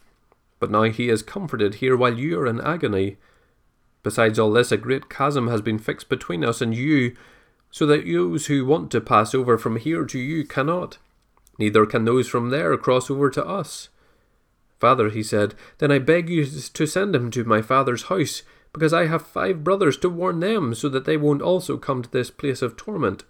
[0.59, 3.16] But now he is comforted here while you are in agony.
[4.03, 7.16] Besides all this, a great chasm has been fixed between us and you,
[7.70, 10.99] so that those who want to pass over from here to you cannot,
[11.59, 13.89] neither can those from there cross over to us.
[14.79, 18.43] Father, he said, then I beg you to send him to my father's house,
[18.73, 22.11] because I have five brothers to warn them, so that they won't also come to
[22.11, 23.25] this place of torment.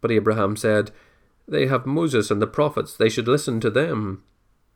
[0.00, 0.90] But Abraham said,
[1.46, 4.24] They have Moses and the prophets, they should listen to them.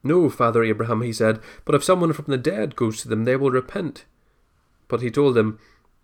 [0.05, 3.37] No, Father Abraham, he said, but if someone from the dead goes to them, they
[3.37, 4.05] will repent.
[4.89, 5.59] But he told them,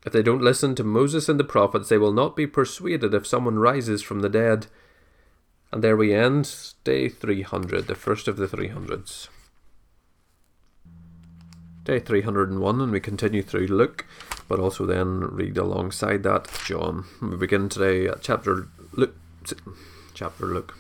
[0.07, 3.27] If they don't listen to Moses and the prophets, they will not be persuaded if
[3.27, 4.69] someone rises from the dead.
[5.73, 9.29] And there we end day 300, the first of the 300s.
[11.89, 14.05] Day 301, and we continue through Luke,
[14.47, 17.07] but also then read alongside that John.
[17.23, 19.17] We begin today at chapter Luke,
[20.13, 20.77] chapter Luke,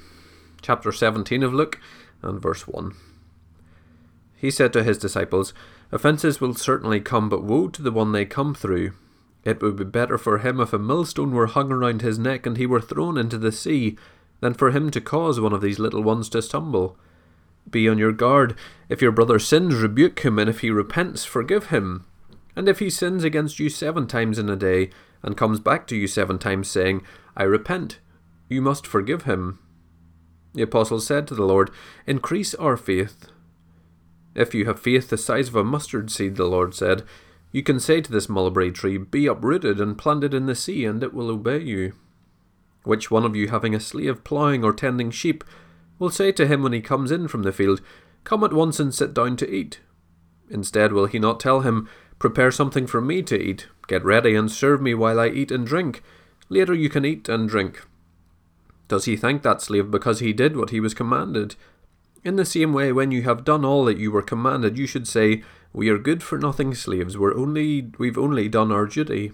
[0.60, 1.80] chapter 17 of Luke,
[2.20, 2.94] and verse 1.
[4.36, 5.54] He said to his disciples,
[5.90, 8.92] Offences will certainly come, but woe to the one they come through.
[9.44, 12.58] It would be better for him if a millstone were hung around his neck and
[12.58, 13.96] he were thrown into the sea,
[14.40, 16.98] than for him to cause one of these little ones to stumble.
[17.70, 18.56] Be on your guard.
[18.88, 22.06] If your brother sins, rebuke him, and if he repents, forgive him.
[22.56, 24.90] And if he sins against you seven times in a day,
[25.22, 27.02] and comes back to you seven times, saying,
[27.36, 27.98] I repent,
[28.48, 29.58] you must forgive him.
[30.54, 31.70] The apostle said to the Lord,
[32.06, 33.28] Increase our faith.
[34.34, 37.04] If you have faith the size of a mustard seed, the Lord said,
[37.50, 41.02] you can say to this mulberry tree, Be uprooted and planted in the sea, and
[41.02, 41.94] it will obey you.
[42.84, 45.44] Which one of you, having a slave ploughing or tending sheep,
[45.98, 47.80] will say to him when he comes in from the field,
[48.24, 49.80] Come at once and sit down to eat?
[50.50, 51.88] Instead, will he not tell him,
[52.18, 55.66] Prepare something for me to eat, get ready and serve me while I eat and
[55.66, 56.02] drink?
[56.48, 57.84] Later you can eat and drink.
[58.88, 61.54] Does he thank that slave because he did what he was commanded?
[62.24, 65.06] In the same way, when you have done all that you were commanded, you should
[65.06, 65.42] say,
[65.72, 69.32] We are good for nothing slaves, we're only, we've only done our duty.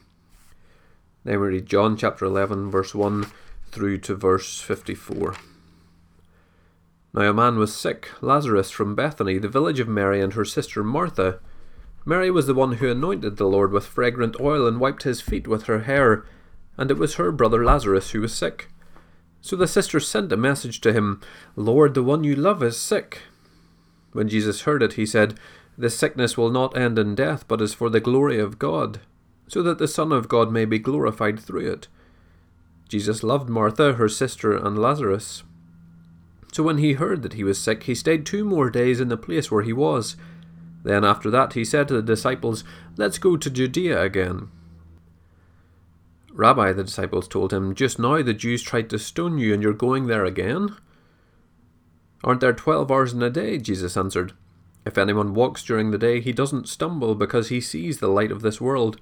[1.24, 3.26] Then we read John chapter 11, verse 1
[3.70, 5.34] through to verse 54.
[7.14, 10.82] Now a man was sick, Lazarus from Bethany, the village of Mary and her sister
[10.82, 11.38] Martha.
[12.04, 15.46] Mary was the one who anointed the Lord with fragrant oil and wiped his feet
[15.46, 16.26] with her hair,
[16.76, 18.68] and it was her brother Lazarus who was sick.
[19.40, 21.20] So the sisters sent a message to him
[21.54, 23.20] Lord, the one you love is sick.
[24.12, 25.38] When Jesus heard it, he said,
[25.78, 28.98] This sickness will not end in death, but is for the glory of God,
[29.46, 31.86] so that the Son of God may be glorified through it.
[32.88, 35.44] Jesus loved Martha, her sister, and Lazarus.
[36.54, 39.16] So when he heard that he was sick, he stayed two more days in the
[39.16, 40.14] place where he was.
[40.84, 42.62] Then after that he said to the disciples,
[42.96, 44.50] Let's go to Judea again.
[46.32, 49.72] Rabbi, the disciples told him, just now the Jews tried to stone you, and you're
[49.72, 50.76] going there again?
[52.22, 53.58] Aren't there twelve hours in a day?
[53.58, 54.32] Jesus answered.
[54.86, 58.42] If anyone walks during the day, he doesn't stumble because he sees the light of
[58.42, 59.00] this world.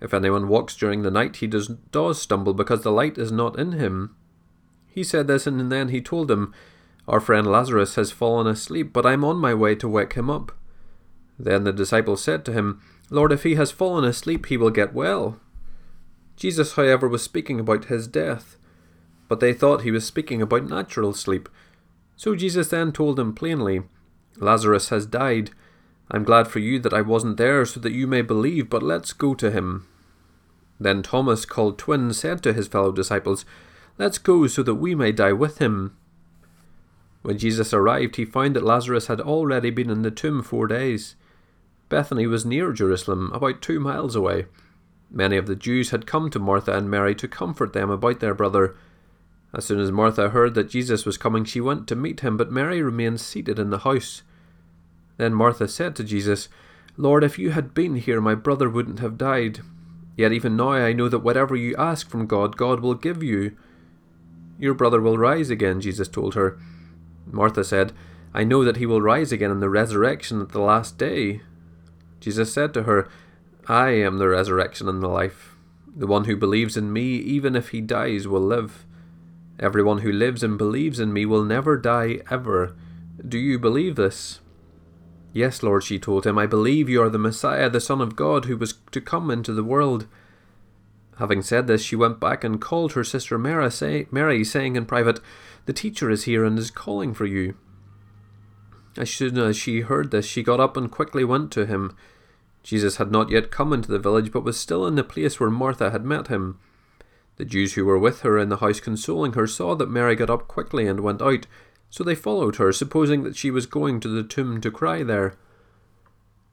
[0.00, 3.58] If anyone walks during the night, he does, does stumble because the light is not
[3.58, 4.16] in him.
[4.88, 6.54] He said this, and then he told them,
[7.10, 10.52] Our friend Lazarus has fallen asleep, but I'm on my way to wake him up.
[11.36, 12.80] Then the disciples said to him,
[13.10, 15.40] Lord, if he has fallen asleep, he will get well.
[16.36, 18.56] Jesus, however, was speaking about his death,
[19.26, 21.48] but they thought he was speaking about natural sleep.
[22.14, 23.82] So Jesus then told them plainly,
[24.36, 25.50] Lazarus has died.
[26.12, 29.12] I'm glad for you that I wasn't there so that you may believe, but let's
[29.12, 29.84] go to him.
[30.78, 33.44] Then Thomas, called Twin, said to his fellow disciples,
[33.98, 35.96] Let's go so that we may die with him.
[37.22, 41.16] When Jesus arrived, he found that Lazarus had already been in the tomb four days.
[41.88, 44.46] Bethany was near Jerusalem, about two miles away.
[45.10, 48.34] Many of the Jews had come to Martha and Mary to comfort them about their
[48.34, 48.76] brother.
[49.52, 52.52] As soon as Martha heard that Jesus was coming, she went to meet him, but
[52.52, 54.22] Mary remained seated in the house.
[55.16, 56.48] Then Martha said to Jesus,
[56.96, 59.60] Lord, if you had been here, my brother wouldn't have died.
[60.16, 63.56] Yet even now I know that whatever you ask from God, God will give you.
[64.58, 66.58] Your brother will rise again, Jesus told her.
[67.32, 67.92] Martha said,
[68.32, 71.40] I know that he will rise again in the resurrection at the last day.
[72.20, 73.08] Jesus said to her,
[73.66, 75.56] I am the resurrection and the life.
[75.94, 78.84] The one who believes in me, even if he dies, will live.
[79.58, 82.74] Everyone who lives and believes in me will never die ever.
[83.26, 84.40] Do you believe this?
[85.32, 88.46] Yes, Lord, she told him, I believe you are the Messiah, the Son of God,
[88.46, 90.06] who was to come into the world.
[91.18, 94.86] Having said this, she went back and called her sister Mary, say, Mary, saying in
[94.86, 95.20] private,
[95.66, 97.56] The teacher is here and is calling for you.
[98.96, 101.96] As soon as she heard this, she got up and quickly went to him.
[102.62, 105.50] Jesus had not yet come into the village, but was still in the place where
[105.50, 106.58] Martha had met him.
[107.36, 110.28] The Jews who were with her in the house consoling her saw that Mary got
[110.28, 111.46] up quickly and went out,
[111.88, 115.34] so they followed her, supposing that she was going to the tomb to cry there.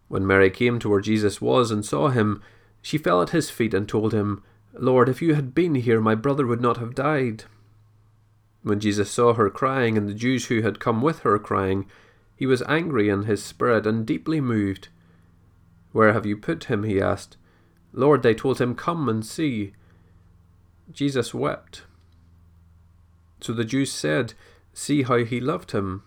[0.07, 2.41] When Mary came to where Jesus was and saw him,
[2.81, 4.43] she fell at his feet and told him,
[4.73, 7.43] Lord, if you had been here, my brother would not have died.
[8.63, 11.85] When Jesus saw her crying, and the Jews who had come with her crying,
[12.35, 14.89] he was angry in his spirit and deeply moved.
[15.91, 16.83] Where have you put him?
[16.83, 17.37] he asked.
[17.93, 19.73] Lord, they told him, Come and see.
[20.91, 21.83] Jesus wept.
[23.41, 24.33] So the Jews said,
[24.73, 26.03] See how he loved him.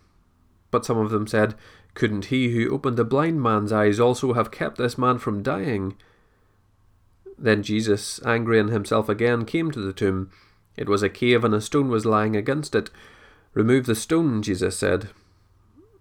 [0.71, 1.55] But some of them said,
[1.95, 5.97] Couldn't he who opened the blind man's eyes also have kept this man from dying?
[7.37, 10.31] Then Jesus, angry in himself again, came to the tomb.
[10.77, 12.91] It was a cave, and a stone was lying against it.
[13.55, 15.11] Remove the stone, Jesus said.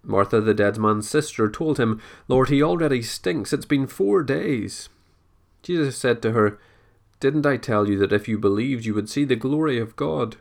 [0.02, 3.52] Martha, the dead man's sister, told him, Lord, he already stinks.
[3.52, 4.88] It's been four days.
[5.62, 6.58] Jesus said to her,
[7.18, 10.36] Didn't I tell you that if you believed, you would see the glory of God?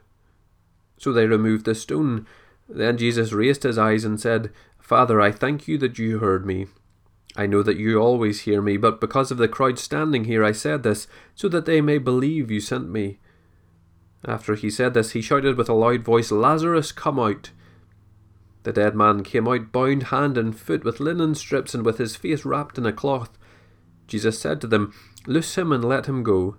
[0.97, 2.25] So they removed the stone.
[2.67, 6.67] Then Jesus raised his eyes and said, Father, I thank you that you heard me.
[7.35, 10.51] I know that you always hear me, but because of the crowd standing here, I
[10.51, 13.19] said this, so that they may believe you sent me.
[14.25, 17.51] After he said this, he shouted with a loud voice, Lazarus, come out.
[18.63, 22.15] The dead man came out, bound hand and foot with linen strips and with his
[22.15, 23.37] face wrapped in a cloth.
[24.07, 24.93] Jesus said to them,
[25.25, 26.57] Loose him and let him go.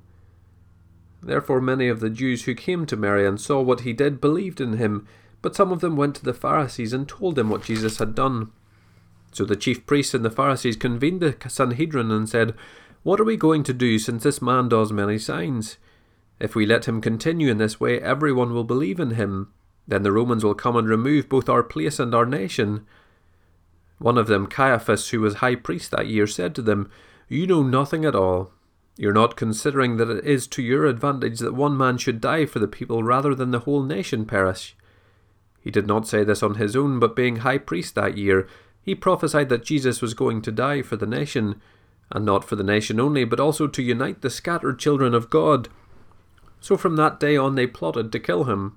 [1.23, 4.61] Therefore many of the Jews who came to Mary and saw what he did believed
[4.61, 5.07] in him,
[5.43, 8.51] but some of them went to the Pharisees and told them what Jesus had done.
[9.33, 12.55] So the chief priests and the Pharisees convened the Sanhedrin and said,
[13.03, 15.77] What are we going to do since this man does many signs?
[16.41, 19.53] If we let him continue in this way, everyone will believe in him.
[19.87, 22.87] Then the Romans will come and remove both our place and our nation.
[23.99, 26.91] One of them, Caiaphas, who was high priest that year, said to them,
[27.29, 28.53] You know nothing at all
[29.01, 32.59] you're not considering that it is to your advantage that one man should die for
[32.59, 34.77] the people rather than the whole nation perish.
[35.59, 38.47] He did not say this on his own, but being high priest that year,
[38.83, 41.63] he prophesied that Jesus was going to die for the nation,
[42.11, 45.71] and not for the nation only, but also to unite the scattered children of God.
[46.61, 48.77] So from that day on they plotted to kill him.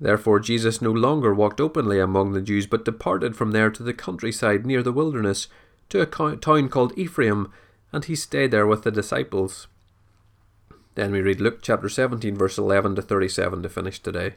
[0.00, 3.94] Therefore Jesus no longer walked openly among the Jews, but departed from there to the
[3.94, 5.48] countryside near the wilderness,
[5.90, 7.52] to a town called Ephraim,
[7.92, 9.68] and he stayed there with the disciples.
[10.94, 14.34] Then we read Luke chapter 17, verse 11 to 37 to finish today.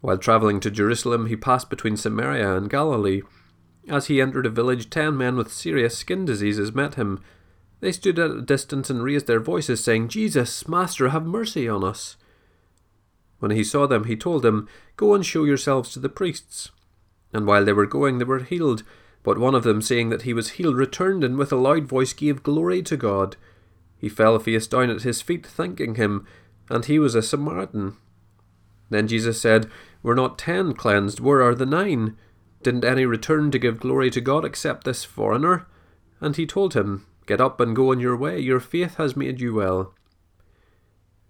[0.00, 3.22] While travelling to Jerusalem, he passed between Samaria and Galilee.
[3.88, 7.22] As he entered a village, ten men with serious skin diseases met him.
[7.84, 11.84] They stood at a distance and raised their voices, saying, Jesus, Master, have mercy on
[11.84, 12.16] us.
[13.40, 16.70] When he saw them, he told them, Go and show yourselves to the priests.
[17.34, 18.84] And while they were going, they were healed.
[19.22, 22.14] But one of them, seeing that he was healed, returned and with a loud voice
[22.14, 23.36] gave glory to God.
[23.98, 26.26] He fell face down at his feet, thanking him,
[26.70, 27.98] and he was a Samaritan.
[28.88, 29.70] Then Jesus said,
[30.02, 31.20] Were not ten cleansed?
[31.20, 32.16] Where are the nine?
[32.62, 35.66] Didn't any return to give glory to God except this foreigner?
[36.18, 39.40] And he told him, Get up and go on your way, your faith has made
[39.40, 39.94] you well.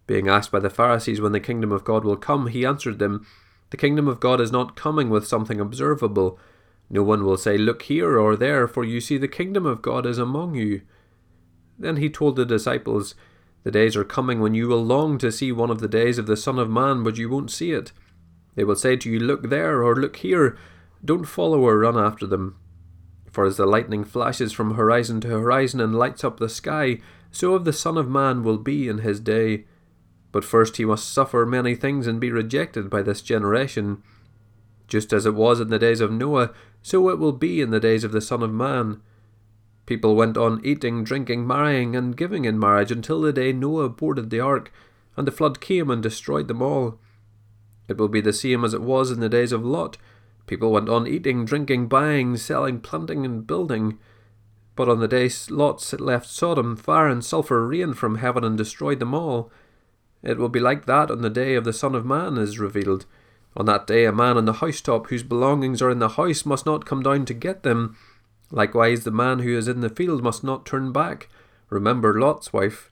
[0.07, 3.26] Being asked by the Pharisees when the kingdom of God will come, he answered them,
[3.70, 6.38] The kingdom of God is not coming with something observable
[6.90, 10.07] no one will say, Look here or there, for you see the kingdom of God
[10.07, 10.82] is among you.
[11.78, 13.14] Then he told the disciples,
[13.62, 16.26] The days are coming when you will long to see one of the days of
[16.26, 17.92] the Son of Man, but you won't see it.
[18.55, 20.57] They will say to you, Look there or look here.
[21.05, 22.57] Don't follow or run after them.
[23.35, 27.01] For as the lightning flashes from horizon to horizon and lights up the sky,
[27.32, 29.64] so of the Son of Man will be in his day.
[30.30, 34.05] But first he must suffer many things and be rejected by this generation.
[34.87, 37.80] Just as it was in the days of Noah, so it will be in the
[37.80, 39.03] days of the Son of Man.
[39.85, 44.30] People went on eating, drinking, marrying, and giving in marriage until the day Noah boarded
[44.30, 44.72] the ark,
[45.16, 47.01] and the flood came and destroyed them all.
[47.89, 49.99] It will be the same as it was in the days of Lot.
[50.47, 53.99] People went on eating, drinking, buying, selling, planting, and building.
[54.76, 58.99] But on the day Lot left Sodom, fire and sulphur rained from heaven and destroyed
[58.99, 59.51] them all.
[60.22, 63.07] It will be like that on the day of the Son of Man is revealed.
[63.57, 66.66] On that day, a man on the housetop whose belongings are in the house must
[66.66, 67.97] not come down to get them.
[68.51, 71.28] Likewise, the man who is in the field must not turn back.
[71.70, 72.90] Remember Lot's wife.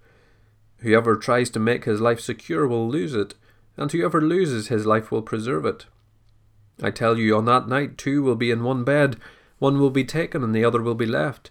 [0.78, 3.34] Whoever tries to make his life secure will lose it,
[3.76, 5.86] and whoever loses his life will preserve it.
[6.82, 9.16] I tell you, on that night two will be in one bed,
[9.58, 11.50] one will be taken and the other will be left.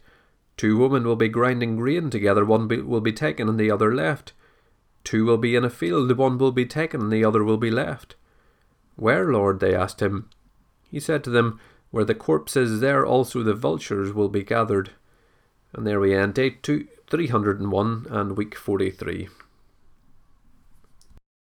[0.58, 3.96] Two women will be grinding grain together, one be, will be taken and the other
[3.96, 4.34] left.
[5.04, 7.72] Two will be in a field, one will be taken and the other will be
[7.72, 8.16] left.
[8.96, 9.60] Where, Lord?
[9.60, 10.30] they asked him.
[10.90, 11.60] He said to them,
[11.90, 14.92] Where the corpse is, there also the vultures will be gathered.
[15.74, 19.30] And there we end day two, 301 and week 43.